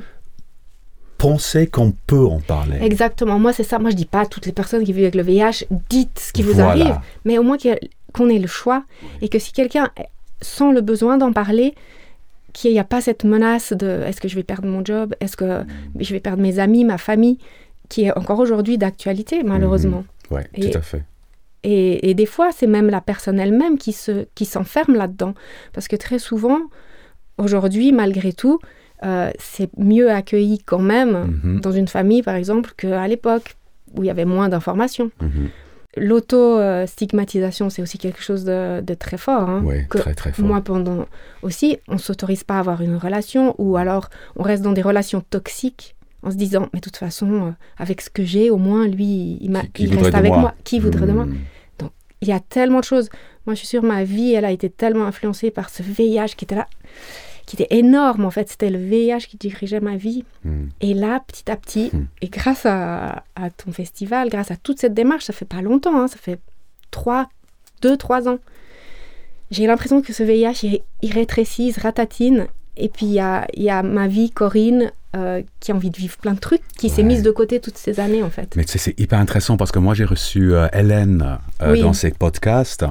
penser 1.16 1.68
qu'on 1.68 1.94
peut 2.06 2.26
en 2.26 2.40
parler. 2.40 2.76
Exactement. 2.82 3.38
Moi, 3.38 3.54
c'est 3.54 3.64
ça. 3.64 3.78
Moi, 3.78 3.88
je 3.88 3.96
dis 3.96 4.04
pas 4.04 4.20
à 4.20 4.26
toutes 4.26 4.44
les 4.44 4.52
personnes 4.52 4.84
qui 4.84 4.92
vivent 4.92 5.04
avec 5.04 5.14
le 5.14 5.22
VIH, 5.22 5.64
dites 5.88 6.18
ce 6.18 6.34
qui 6.34 6.42
vous 6.42 6.60
arrive, 6.60 6.98
mais 7.24 7.38
au 7.38 7.42
moins 7.42 7.56
qu'il 7.56 7.78
qu'on 8.14 8.28
ait 8.30 8.38
le 8.38 8.46
choix 8.46 8.84
et 9.20 9.28
que 9.28 9.38
si 9.38 9.52
quelqu'un 9.52 9.90
sent 10.40 10.72
le 10.72 10.80
besoin 10.80 11.18
d'en 11.18 11.32
parler, 11.32 11.74
qu'il 12.52 12.72
n'y 12.72 12.78
a 12.78 12.84
pas 12.84 13.00
cette 13.00 13.24
menace 13.24 13.72
de 13.72 14.02
est-ce 14.06 14.20
que 14.20 14.28
je 14.28 14.36
vais 14.36 14.44
perdre 14.44 14.68
mon 14.68 14.84
job, 14.84 15.14
est-ce 15.20 15.36
que 15.36 15.64
je 15.98 16.12
vais 16.12 16.20
perdre 16.20 16.40
mes 16.40 16.58
amis, 16.58 16.84
ma 16.84 16.98
famille, 16.98 17.38
qui 17.88 18.04
est 18.04 18.16
encore 18.16 18.38
aujourd'hui 18.38 18.78
d'actualité 18.78 19.42
malheureusement. 19.42 20.04
Mhm. 20.30 20.38
Oui, 20.54 20.70
tout 20.70 20.78
à 20.78 20.80
fait. 20.80 21.02
Et, 21.66 22.12
des 22.14 22.26
fois, 22.26 22.50
c'est 22.52 22.66
même 22.66 22.90
la 22.90 23.00
personne 23.00 23.40
elle-même 23.40 23.78
qui, 23.78 23.92
se, 23.92 24.26
qui 24.34 24.44
s'enferme 24.44 24.94
là-dedans. 24.94 25.34
Parce 25.72 25.88
que 25.88 25.96
très 25.96 26.18
souvent, 26.18 26.60
aujourd'hui, 27.38 27.90
malgré 27.90 28.34
tout, 28.34 28.58
euh, 29.02 29.30
c'est 29.38 29.70
mieux 29.78 30.10
accueilli 30.10 30.58
quand 30.58 30.78
même 30.78 31.38
mhm. 31.42 31.60
dans 31.60 31.72
une 31.72 31.88
famille, 31.88 32.22
par 32.22 32.34
exemple, 32.34 32.72
qu'à 32.76 33.08
l'époque 33.08 33.56
où 33.96 34.02
il 34.02 34.06
y 34.06 34.10
avait 34.10 34.26
moins 34.26 34.50
d'informations. 34.50 35.10
Mhm. 35.22 35.48
L'auto-stigmatisation, 35.96 37.70
c'est 37.70 37.82
aussi 37.82 37.98
quelque 37.98 38.22
chose 38.22 38.44
de, 38.44 38.94
très 38.94 39.16
fort. 39.16 39.48
Hein, 39.48 39.62
oui, 39.64 39.86
très 39.88 40.14
très 40.14 40.32
fort. 40.32 40.44
Moi, 40.44 40.60
pendant 40.60 41.06
aussi, 41.42 41.78
on 41.88 41.98
s'autorise 41.98 42.44
pas 42.44 42.56
à 42.56 42.58
avoir 42.60 42.82
une 42.82 42.96
relation 42.96 43.54
ou 43.58 43.76
alors 43.76 44.08
on 44.36 44.42
reste 44.42 44.62
dans 44.62 44.72
des 44.72 44.82
relations 44.82 45.20
toxiques 45.20 45.94
en 46.22 46.30
se 46.30 46.36
disant, 46.36 46.68
mais 46.72 46.80
de 46.80 46.84
toute 46.84 46.96
façon, 46.96 47.48
euh, 47.48 47.50
avec 47.76 48.00
ce 48.00 48.08
que 48.08 48.24
j'ai, 48.24 48.50
au 48.50 48.56
moins, 48.56 48.88
lui, 48.88 49.38
il, 49.40 49.62
il 49.78 49.98
reste 49.98 50.14
avec 50.14 50.32
moi. 50.32 50.54
Qui 50.64 50.80
voudrait 50.80 51.06
de 51.06 51.12
moi 51.12 51.26
hmm. 51.26 51.36
Donc, 51.78 51.90
il 52.22 52.28
y 52.28 52.32
a 52.32 52.40
tellement 52.40 52.80
de 52.80 52.84
choses. 52.84 53.10
Moi, 53.46 53.54
je 53.54 53.58
suis 53.58 53.68
sûre, 53.68 53.82
ma 53.82 54.04
vie, 54.04 54.32
elle 54.32 54.46
a 54.46 54.50
été 54.50 54.70
tellement 54.70 55.04
influencée 55.04 55.50
par 55.50 55.68
ce 55.68 55.82
VIH 55.82 56.34
qui 56.36 56.46
était 56.46 56.54
là 56.54 56.66
qui 57.46 57.56
était 57.56 57.74
énorme 57.76 58.24
en 58.24 58.30
fait. 58.30 58.48
C'était 58.48 58.70
le 58.70 58.78
VIH 58.78 59.26
qui 59.28 59.36
dirigeait 59.36 59.80
ma 59.80 59.96
vie. 59.96 60.24
Hmm. 60.44 60.66
Et 60.80 60.94
là, 60.94 61.20
petit 61.26 61.50
à 61.50 61.56
petit, 61.56 61.90
hmm. 61.92 62.06
et 62.22 62.28
grâce 62.28 62.66
à, 62.66 63.24
ton 63.56 63.72
festival, 63.72 64.28
grâce 64.28 64.50
à 64.50 64.56
toute 64.56 64.78
cette 64.78 64.94
démarche, 64.94 65.24
ça 65.24 65.32
fait 65.32 65.44
pas 65.44 65.62
longtemps, 65.62 66.00
hein, 66.00 66.08
ça 66.08 66.16
fait 66.16 66.38
trois, 66.90 67.28
deux, 67.82 67.96
trois 67.96 68.28
ans. 68.28 68.38
J'ai 69.50 69.66
l'impression 69.66 70.02
que 70.02 70.12
ce 70.12 70.22
VIH, 70.22 70.80
il, 71.02 71.12
rétrécit, 71.12 71.68
il 71.68 71.72
se 71.72 71.80
ratatine. 71.80 72.46
Et 72.76 72.88
puis, 72.88 73.06
il 73.06 73.12
y 73.12 73.20
a, 73.20 73.46
y 73.54 73.70
a, 73.70 73.82
ma 73.82 74.08
vie, 74.08 74.30
Corinne, 74.30 74.90
euh, 75.14 75.42
qui 75.60 75.70
a 75.70 75.76
envie 75.76 75.90
de 75.90 75.96
vivre 75.96 76.16
plein 76.16 76.32
de 76.32 76.40
trucs, 76.40 76.62
qui 76.76 76.88
s'est 76.88 77.04
mise 77.04 77.22
de 77.22 77.30
côté 77.30 77.60
toutes 77.60 77.78
ces 77.78 78.00
années, 78.00 78.22
en 78.22 78.30
fait. 78.30 78.56
Mais 78.56 78.64
c'est 78.66 78.98
hyper 78.98 79.20
intéressant 79.20 79.56
parce 79.56 79.70
que 79.70 79.78
moi, 79.78 79.94
j'ai 79.94 80.04
reçu 80.04 80.54
euh, 80.54 80.66
Hélène 80.72 81.38
euh, 81.62 81.80
dans 81.80 81.92
ses 81.92 82.10
podcasts. 82.10 82.84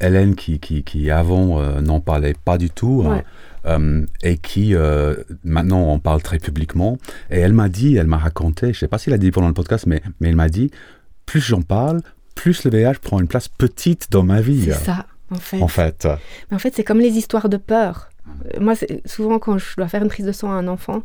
Hélène 0.00 0.34
qui, 0.34 0.58
qui, 0.58 0.82
qui 0.82 1.10
avant 1.10 1.62
n'en 1.80 2.00
parlait 2.00 2.34
pas 2.44 2.58
du 2.58 2.68
tout. 2.68 3.04
Hein. 3.06 3.22
Euh, 3.64 4.04
et 4.22 4.38
qui, 4.38 4.74
euh, 4.74 5.14
maintenant, 5.44 5.92
on 5.92 5.98
parle 5.98 6.22
très 6.22 6.38
publiquement. 6.38 6.98
Et 7.30 7.38
elle 7.38 7.52
m'a 7.52 7.68
dit, 7.68 7.96
elle 7.96 8.06
m'a 8.06 8.18
raconté, 8.18 8.66
je 8.66 8.70
ne 8.70 8.74
sais 8.74 8.88
pas 8.88 8.98
s'il 8.98 9.12
a 9.12 9.18
dit 9.18 9.30
pendant 9.30 9.48
le 9.48 9.54
podcast, 9.54 9.86
mais, 9.86 10.02
mais 10.20 10.28
elle 10.28 10.36
m'a 10.36 10.48
dit, 10.48 10.70
plus 11.26 11.40
j'en 11.40 11.62
parle, 11.62 12.00
plus 12.34 12.64
le 12.64 12.70
VIH 12.70 12.98
prend 13.00 13.20
une 13.20 13.28
place 13.28 13.48
petite 13.48 14.10
dans 14.10 14.24
ma 14.24 14.40
vie. 14.40 14.64
C'est 14.64 14.72
ça, 14.72 15.06
en 15.30 15.36
fait. 15.36 15.62
En 15.62 15.68
fait, 15.68 16.08
mais 16.50 16.56
en 16.56 16.58
fait 16.58 16.74
c'est 16.74 16.84
comme 16.84 17.00
les 17.00 17.16
histoires 17.16 17.48
de 17.48 17.56
peur. 17.56 18.10
Euh, 18.54 18.60
moi, 18.60 18.74
souvent, 19.04 19.38
quand 19.38 19.58
je 19.58 19.76
dois 19.76 19.88
faire 19.88 20.02
une 20.02 20.08
prise 20.08 20.26
de 20.26 20.32
sang 20.32 20.50
à 20.50 20.54
un 20.54 20.68
enfant, 20.68 21.02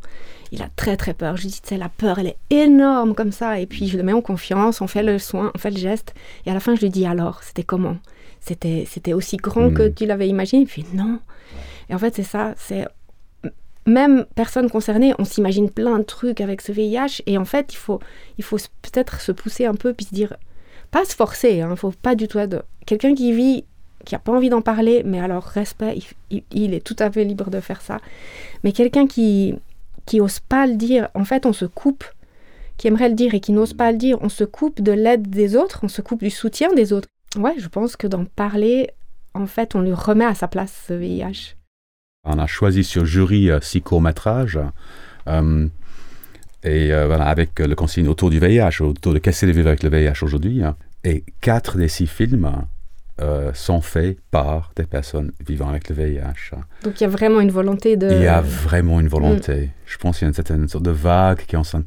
il 0.52 0.62
a 0.62 0.70
très 0.76 0.98
très 0.98 1.13
peur. 1.13 1.38
Je 1.38 1.43
lui 1.43 1.50
dis, 1.50 1.62
tu 1.62 1.70
sais, 1.70 1.78
la 1.78 1.89
peur, 1.89 2.20
elle 2.20 2.28
est 2.28 2.38
énorme 2.50 3.13
comme 3.13 3.32
ça. 3.32 3.60
Et 3.60 3.65
puis, 3.65 3.88
je 3.88 3.98
le 3.98 4.04
mets 4.04 4.13
en 4.13 4.22
confiance, 4.22 4.82
on 4.82 4.88
fait 4.88 5.04
le 5.04 5.20
soin, 5.20 5.52
on 5.54 5.58
fait 5.58 5.72
le 5.72 5.78
geste. 5.78 6.13
Et 6.46 6.52
à 6.52 6.54
la 6.54 6.60
fin, 6.60 6.76
je 6.76 6.82
lui 6.82 6.89
dis, 6.89 7.06
alors, 7.06 7.43
c'était 7.43 7.63
comment? 7.63 7.98
C'était 8.39 9.13
aussi 9.13 9.36
grand 9.36 9.74
que 9.74 9.89
hmm. 9.89 9.93
tu 9.93 10.06
l'avais 10.06 10.30
imaginé? 10.30 10.62
Et 10.62 10.65
puis, 10.65 10.86
non. 10.93 11.20
Et 11.89 11.95
en 11.95 11.97
fait, 11.97 12.15
c'est 12.15 12.23
ça, 12.23 12.54
c'est 12.58 12.86
même 13.88 14.26
personne 14.36 14.69
concernée, 14.69 15.13
on 15.17 15.23
s'imagine 15.23 15.69
plein 15.69 15.97
de 16.00 16.04
trucs 16.04 16.41
avec 16.41 16.62
ce 16.62 16.71
VIH 16.71 17.21
et 17.26 17.38
en 17.38 17.45
fait, 17.45 17.73
il 17.73 17.78
faut, 17.78 18.00
il 18.38 18.43
faut 18.43 18.58
peut-être 18.82 19.21
se 19.21 19.32
pousser 19.32 19.65
un 19.65 19.76
peu 19.76 19.93
puis 19.93 20.06
se 20.06 20.13
dire, 20.13 20.36
pas 20.91 21.06
se 21.06 21.15
forcer, 21.15 21.56
il 21.56 21.62
hein, 21.62 21.76
faut 21.76 21.91
pas 21.91 22.15
du 22.15 22.28
tout 22.28 22.39
être 22.39 22.65
quelqu'un 22.86 23.15
qui 23.15 23.32
vit, 23.32 23.65
qui 24.06 24.15
a 24.15 24.19
pas 24.19 24.34
envie 24.34 24.50
d'en 24.50 24.62
parler, 24.62 25.04
mais 25.06 25.19
alors 25.19 25.43
respect, 25.43 26.00
il, 26.30 26.73
est 26.73 26.86
tout 26.86 26.95
à 27.00 27.10
fait 27.10 27.23
libre 27.23 27.50
de 27.50 27.60
faire 27.60 27.82
ça. 27.82 28.00
Mais 28.63 28.71
quelqu'un 28.71 29.08
qui 29.08 29.56
qui 30.06 30.21
ose 30.21 30.39
pas 30.39 30.65
le 30.67 30.76
dire, 30.76 31.10
en 31.15 31.26
fait, 31.26 31.45
on 31.45 31.52
se 31.52 31.65
coupe, 31.65 32.06
qui 32.78 32.88
aimerait 32.88 33.10
le 33.10 33.15
dire 33.15 33.34
et 33.34 33.41
qui 33.41 33.52
n'ose 33.52 33.73
pas 33.73 33.91
le 33.91 33.97
dire, 33.97 34.17
on 34.21 34.30
se 34.30 34.45
coupe 34.45 34.82
de 34.82 34.93
l'aide 34.93 35.30
des 35.30 35.58
autres, 35.58 35.82
on 35.84 35.89
se 35.89 36.02
coupe 36.02 36.23
du 36.23 36.30
soutien 36.30 36.71
des 36.73 36.93
autres. 36.93 37.10
Ouais, 37.38 37.56
je 37.58 37.67
pense 37.67 37.97
que 37.97 38.08
d'en 38.08 38.23
parler, 38.23 38.89
en 39.34 39.47
fait, 39.47 39.76
on 39.76 39.82
lui 39.82 39.91
remet 39.91 40.23
à 40.23 40.34
sa 40.34 40.47
place 40.47 40.86
ce 40.88 40.93
VIH. 40.93 41.58
On 42.28 42.40
a 42.40 42.46
choisi 42.46 42.84
sur 42.84 43.06
jury 43.06 43.50
euh, 43.50 43.60
six 43.62 43.82
courts-métrages. 43.82 44.60
Euh, 45.28 45.68
et 46.63 46.92
euh, 46.92 47.18
avec 47.20 47.60
le 47.60 47.74
consigne 47.76 48.10
autour 48.10 48.30
du 48.30 48.40
VIH, 48.40 48.82
autour 48.82 49.13
de 49.13 49.20
casser 49.20 49.46
les 49.46 49.54
vivre 49.54 49.70
avec 49.70 49.84
le 49.84 49.90
VIH 49.90 50.24
aujourd'hui. 50.24 50.63
Hein. 50.63 50.76
Et 51.04 51.24
quatre 51.40 51.78
des 51.78 51.88
six 51.88 52.08
films 52.08 52.52
euh, 53.19 53.51
sont 53.56 53.82
faits 53.82 54.19
par 54.30 54.71
des 54.75 54.84
personnes 54.84 55.32
vivant 55.45 55.69
avec 55.69 55.89
le 55.89 55.95
VIH. 55.95 56.56
Donc 56.84 56.99
il 56.99 57.01
y 57.01 57.06
a 57.06 57.10
vraiment 57.10 57.39
une 57.39 57.49
volonté 57.49 57.97
de... 57.97 58.12
Il 58.12 58.21
y 58.21 58.27
a 58.27 58.41
vraiment 58.41 58.99
une 58.99 59.08
volonté. 59.08 59.56
Mm. 59.56 59.69
Je 59.86 59.97
pense 59.97 60.17
qu'il 60.17 60.25
y 60.25 60.27
a 60.27 60.30
une 60.30 60.36
certaine 60.36 60.67
sorte 60.67 60.84
de 60.84 60.91
vague 60.91 61.39
qui 61.47 61.56
est 61.56 61.58
en, 61.58 61.63
train 61.63 61.80
de, 61.80 61.86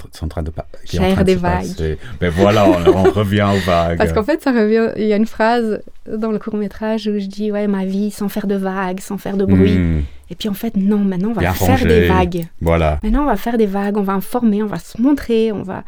qui 0.85 0.97
est 0.97 1.01
en 1.01 1.13
train 1.13 1.23
de 1.23 1.27
des 1.27 1.37
vagues. 1.37 1.67
Mais 1.79 1.97
ben 2.21 2.31
voilà, 2.31 2.69
on, 2.69 3.05
revient 3.11 3.47
aux 3.55 3.61
vagues. 3.65 3.99
Parce 3.99 4.13
qu'en 4.13 4.25
fait, 4.25 4.43
ça 4.43 4.51
revient... 4.51 4.93
Il 4.97 5.07
y 5.07 5.13
a 5.13 5.17
une 5.17 5.27
phrase 5.27 5.83
dans 6.13 6.33
le 6.33 6.41
court-métrage 6.41 7.07
où 7.07 7.19
je 7.19 7.27
dis, 7.27 7.53
ouais, 7.53 7.69
ma 7.69 7.85
vie 7.85 8.11
sans 8.11 8.29
faire 8.29 8.49
de 8.49 8.57
vagues, 8.57 9.01
sans 9.01 9.19
faire 9.19 9.37
de 9.37 9.45
bruit. 9.45 9.79
Mm. 9.79 10.03
Et 10.31 10.35
puis 10.35 10.49
en 10.49 10.55
fait, 10.55 10.77
non, 10.77 10.99
maintenant 10.99 11.31
on 11.31 11.33
va 11.33 11.53
faire 11.53 11.85
des 11.85 12.09
vagues. 12.09 12.47
Voilà. 12.61 12.99
Maintenant 13.03 13.23
on 13.23 13.27
va 13.27 13.37
faire 13.37 13.59
des 13.59 13.67
vagues, 13.67 13.97
on 13.97 14.03
va 14.03 14.15
informer, 14.15 14.63
on 14.63 14.67
va 14.67 14.79
se 14.79 15.01
montrer, 15.01 15.51
on 15.53 15.63
va, 15.63 15.85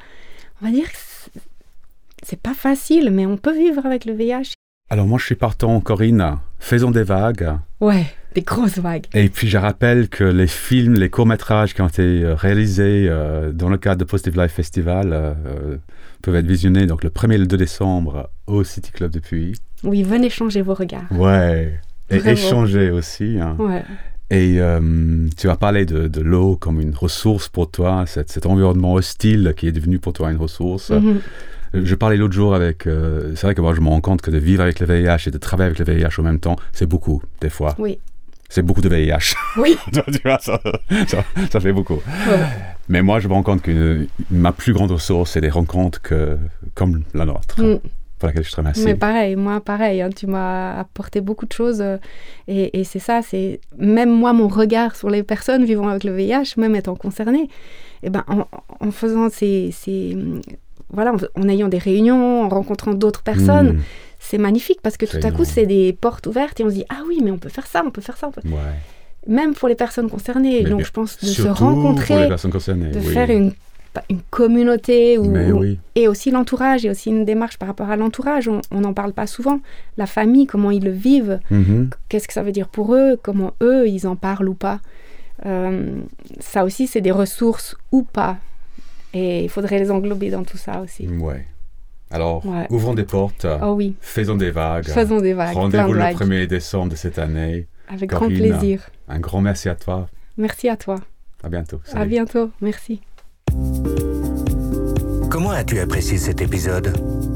on 0.60 0.66
va 0.66 0.72
dire 0.72 0.90
que 0.90 0.98
c'est 2.24 2.40
pas 2.40 2.54
facile, 2.54 3.10
mais 3.10 3.24
on 3.24 3.36
peut 3.36 3.56
vivre 3.56 3.86
avec 3.86 4.04
le 4.04 4.12
VIH. 4.12 4.54
Alors 4.92 5.06
moi 5.06 5.18
je 5.18 5.24
suis 5.24 5.36
partant, 5.36 5.80
Corinne, 5.80 6.36
faisons 6.58 6.90
des 6.90 7.02
vagues. 7.02 7.48
Ouais, 7.80 8.04
des 8.34 8.42
grosses 8.42 8.76
vagues. 8.76 9.06
Et 9.14 9.30
puis 9.30 9.48
je 9.48 9.56
rappelle 9.56 10.10
que 10.10 10.22
les 10.22 10.46
films, 10.46 10.96
les 10.96 11.08
courts-métrages 11.08 11.72
qui 11.72 11.80
ont 11.80 11.88
été 11.88 12.02
euh, 12.02 12.34
réalisés 12.34 13.06
euh, 13.08 13.52
dans 13.52 13.70
le 13.70 13.78
cadre 13.78 14.00
de 14.00 14.04
Positive 14.04 14.38
Life 14.38 14.52
Festival 14.52 15.08
euh, 15.14 15.76
peuvent 16.20 16.34
être 16.34 16.46
visionnés 16.46 16.84
donc 16.86 17.04
le 17.04 17.08
1er 17.08 17.32
et 17.32 17.38
le 17.38 17.46
2 17.46 17.56
décembre 17.56 18.28
au 18.46 18.64
City 18.64 18.90
Club 18.92 19.12
de 19.12 19.20
Puy. 19.20 19.54
Oui, 19.82 20.02
venez 20.02 20.28
changer 20.28 20.60
vos 20.60 20.74
regards. 20.74 21.10
Ouais, 21.10 21.80
et 22.10 22.16
échanger 22.28 22.90
aussi. 22.90 23.38
Hein. 23.40 23.56
Ouais. 23.58 23.84
Et 24.28 24.60
tu 25.38 25.48
as 25.48 25.56
parlé 25.56 25.86
de, 25.86 26.20
l'eau 26.20 26.56
comme 26.56 26.82
une 26.82 26.94
ressource 26.94 27.48
pour 27.48 27.70
toi, 27.70 28.04
cet, 28.06 28.44
environnement 28.44 28.92
hostile 28.92 29.54
qui 29.56 29.68
est 29.68 29.72
devenu 29.72 29.98
pour 29.98 30.12
toi 30.12 30.30
une 30.30 30.36
ressource. 30.36 30.90
Mm-hmm. 30.90 31.16
Je 31.74 31.94
parlais 31.94 32.16
l'autre 32.16 32.34
jour 32.34 32.54
avec. 32.54 32.86
Euh, 32.86 33.32
c'est 33.34 33.46
vrai 33.46 33.54
que 33.54 33.60
moi, 33.60 33.74
je 33.74 33.80
me 33.80 33.88
rends 33.88 34.00
compte 34.00 34.20
que 34.20 34.30
de 34.30 34.38
vivre 34.38 34.62
avec 34.62 34.80
le 34.80 34.86
VIH 34.86 35.28
et 35.28 35.30
de 35.30 35.38
travailler 35.38 35.70
avec 35.74 35.78
le 35.78 35.92
VIH 35.92 36.18
en 36.18 36.22
même 36.22 36.40
temps, 36.40 36.56
c'est 36.72 36.86
beaucoup, 36.86 37.22
des 37.40 37.50
fois. 37.50 37.74
Oui. 37.78 37.98
C'est 38.48 38.62
beaucoup 38.62 38.82
de 38.82 38.88
VIH. 38.90 39.34
Oui. 39.56 39.78
ça, 40.40 40.60
ça, 41.50 41.60
fait 41.60 41.72
beaucoup. 41.72 42.02
Mais 42.88 43.00
moi, 43.00 43.18
je 43.18 43.28
me 43.28 43.32
rends 43.32 43.42
compte 43.42 43.62
que 43.62 44.06
ma 44.30 44.52
plus 44.52 44.74
grande 44.74 44.90
ressource, 44.90 45.30
c'est 45.30 45.40
des 45.40 45.48
rencontres 45.48 46.02
que, 46.02 46.36
comme 46.74 47.02
la 47.14 47.24
nôtre. 47.24 47.62
Mm. 47.62 47.78
Pour 48.18 48.26
laquelle 48.28 48.44
je 48.44 48.50
suis 48.50 48.62
très 48.62 48.84
Mais 48.84 48.94
pareil, 48.94 49.36
moi, 49.36 49.60
pareil. 49.60 50.02
Hein, 50.02 50.10
tu 50.14 50.26
m'as 50.26 50.78
apporté 50.78 51.22
beaucoup 51.22 51.46
de 51.46 51.52
choses. 51.52 51.80
Euh, 51.80 51.96
et, 52.46 52.84
c'est 52.84 52.98
ça, 52.98 53.22
c'est 53.22 53.58
même 53.78 54.10
moi, 54.10 54.34
mon 54.34 54.48
regard 54.48 54.96
sur 54.96 55.08
les 55.08 55.22
personnes 55.22 55.64
vivant 55.64 55.88
avec 55.88 56.04
le 56.04 56.14
VIH, 56.14 56.54
même 56.58 56.76
étant 56.76 56.94
concernée, 56.94 57.44
et 57.44 58.08
eh 58.08 58.10
ben, 58.10 58.24
en, 58.28 58.46
en 58.80 58.90
faisant 58.90 59.30
ces, 59.30 59.70
ces 59.72 60.16
voilà, 60.92 61.12
en, 61.34 61.48
ayant 61.48 61.68
des 61.68 61.78
réunions, 61.78 62.42
en 62.42 62.48
rencontrant 62.48 62.94
d'autres 62.94 63.22
personnes. 63.22 63.74
Hmm. 63.74 63.80
C'est 64.18 64.38
magnifique 64.38 64.80
parce 64.82 64.96
que 64.96 65.06
tout 65.06 65.24
à 65.26 65.32
coup, 65.32 65.44
c'est 65.44 65.66
des 65.66 65.92
portes 65.92 66.26
ouvertes 66.26 66.60
et 66.60 66.64
on 66.64 66.70
se 66.70 66.74
dit 66.74 66.84
Ah 66.88 67.00
oui, 67.08 67.20
mais 67.24 67.32
on 67.32 67.38
peut 67.38 67.48
faire 67.48 67.66
ça, 67.66 67.82
on 67.84 67.90
peut 67.90 68.00
faire 68.00 68.16
ça. 68.16 68.30
Même 69.26 69.54
pour 69.54 69.68
les 69.68 69.74
personnes 69.74 70.08
concernées. 70.08 70.62
Donc, 70.62 70.84
je 70.84 70.90
pense 70.92 71.18
de 71.18 71.26
se 71.26 71.48
rencontrer, 71.48 72.28
de 72.28 73.00
faire 73.00 73.30
une, 73.30 73.52
une 74.08 74.20
communauté 74.30 75.18
et 75.94 76.08
aussi 76.08 76.30
l'entourage. 76.30 76.84
et 76.86 76.90
aussi 76.90 77.10
une 77.10 77.24
démarche 77.24 77.58
par 77.58 77.68
rapport 77.68 77.90
à 77.90 77.96
l'entourage. 77.96 78.48
On 78.48 78.80
n'en 78.80 78.92
parle 78.92 79.12
pas 79.12 79.26
souvent. 79.26 79.60
La 79.96 80.06
famille, 80.06 80.46
comment 80.46 80.70
ils 80.70 80.84
le 80.84 80.92
vivent, 80.92 81.40
mm-hmm. 81.50 81.90
qu'est-ce 82.08 82.28
que 82.28 82.34
ça 82.34 82.42
veut 82.42 82.52
dire 82.52 82.68
pour 82.68 82.94
eux, 82.94 83.18
comment 83.20 83.54
eux, 83.60 83.88
ils 83.88 84.06
en 84.06 84.16
parlent 84.16 84.48
ou 84.48 84.54
pas. 84.54 84.80
Euh, 85.46 85.96
ça 86.40 86.64
aussi, 86.64 86.86
c'est 86.86 87.00
des 87.00 87.10
ressources 87.10 87.76
ou 87.90 88.02
pas. 88.02 88.38
Et 89.14 89.44
il 89.44 89.48
faudrait 89.48 89.78
les 89.78 89.90
englober 89.90 90.30
dans 90.30 90.44
tout 90.44 90.56
ça 90.56 90.80
aussi. 90.80 91.06
Ouais. 91.06 91.46
Alors, 92.10 92.44
ouvrons 92.70 92.94
des 92.94 93.04
portes. 93.04 93.46
Oh 93.62 93.72
oui. 93.72 93.94
Faisons 94.00 94.36
des 94.36 94.50
vagues. 94.50 94.88
Faisons 94.88 95.20
des 95.20 95.32
vagues. 95.32 95.54
Rendez-vous 95.54 95.92
le 95.92 96.00
1er 96.00 96.46
décembre 96.46 96.90
de 96.92 96.96
cette 96.96 97.18
année. 97.18 97.66
Avec 97.88 98.10
grand 98.10 98.28
plaisir. 98.28 98.88
Un 99.08 99.18
grand 99.18 99.40
merci 99.40 99.68
à 99.68 99.74
toi. 99.74 100.08
Merci 100.38 100.68
à 100.68 100.76
toi. 100.76 100.96
À 101.42 101.48
bientôt. 101.48 101.80
À 101.92 102.04
bientôt. 102.04 102.50
Merci. 102.60 103.00
Comment 105.32 105.52
as-tu 105.52 105.80
apprécié 105.80 106.18
cet 106.18 106.42
épisode? 106.42 106.92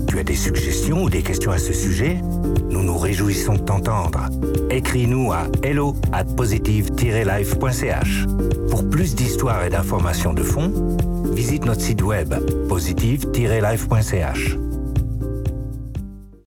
Tu 0.07 0.19
as 0.19 0.23
des 0.23 0.35
suggestions 0.35 1.05
ou 1.05 1.09
des 1.09 1.23
questions 1.23 1.51
à 1.51 1.57
ce 1.57 1.73
sujet? 1.73 2.21
Nous 2.69 2.83
nous 2.83 2.99
réjouissons 2.99 3.55
de 3.55 3.61
t'entendre. 3.61 4.29
Écris-nous 4.69 5.33
à 5.33 5.47
hello 5.63 5.97
at 6.13 6.25
positive-life.ch. 6.25 8.27
Pour 8.69 8.87
plus 8.91 9.15
d'histoires 9.15 9.65
et 9.65 9.71
d'informations 9.71 10.35
de 10.35 10.43
fond, 10.43 10.71
visite 11.33 11.65
notre 11.65 11.81
site 11.81 12.03
web 12.03 12.35
positive-life.ch. 12.69 14.59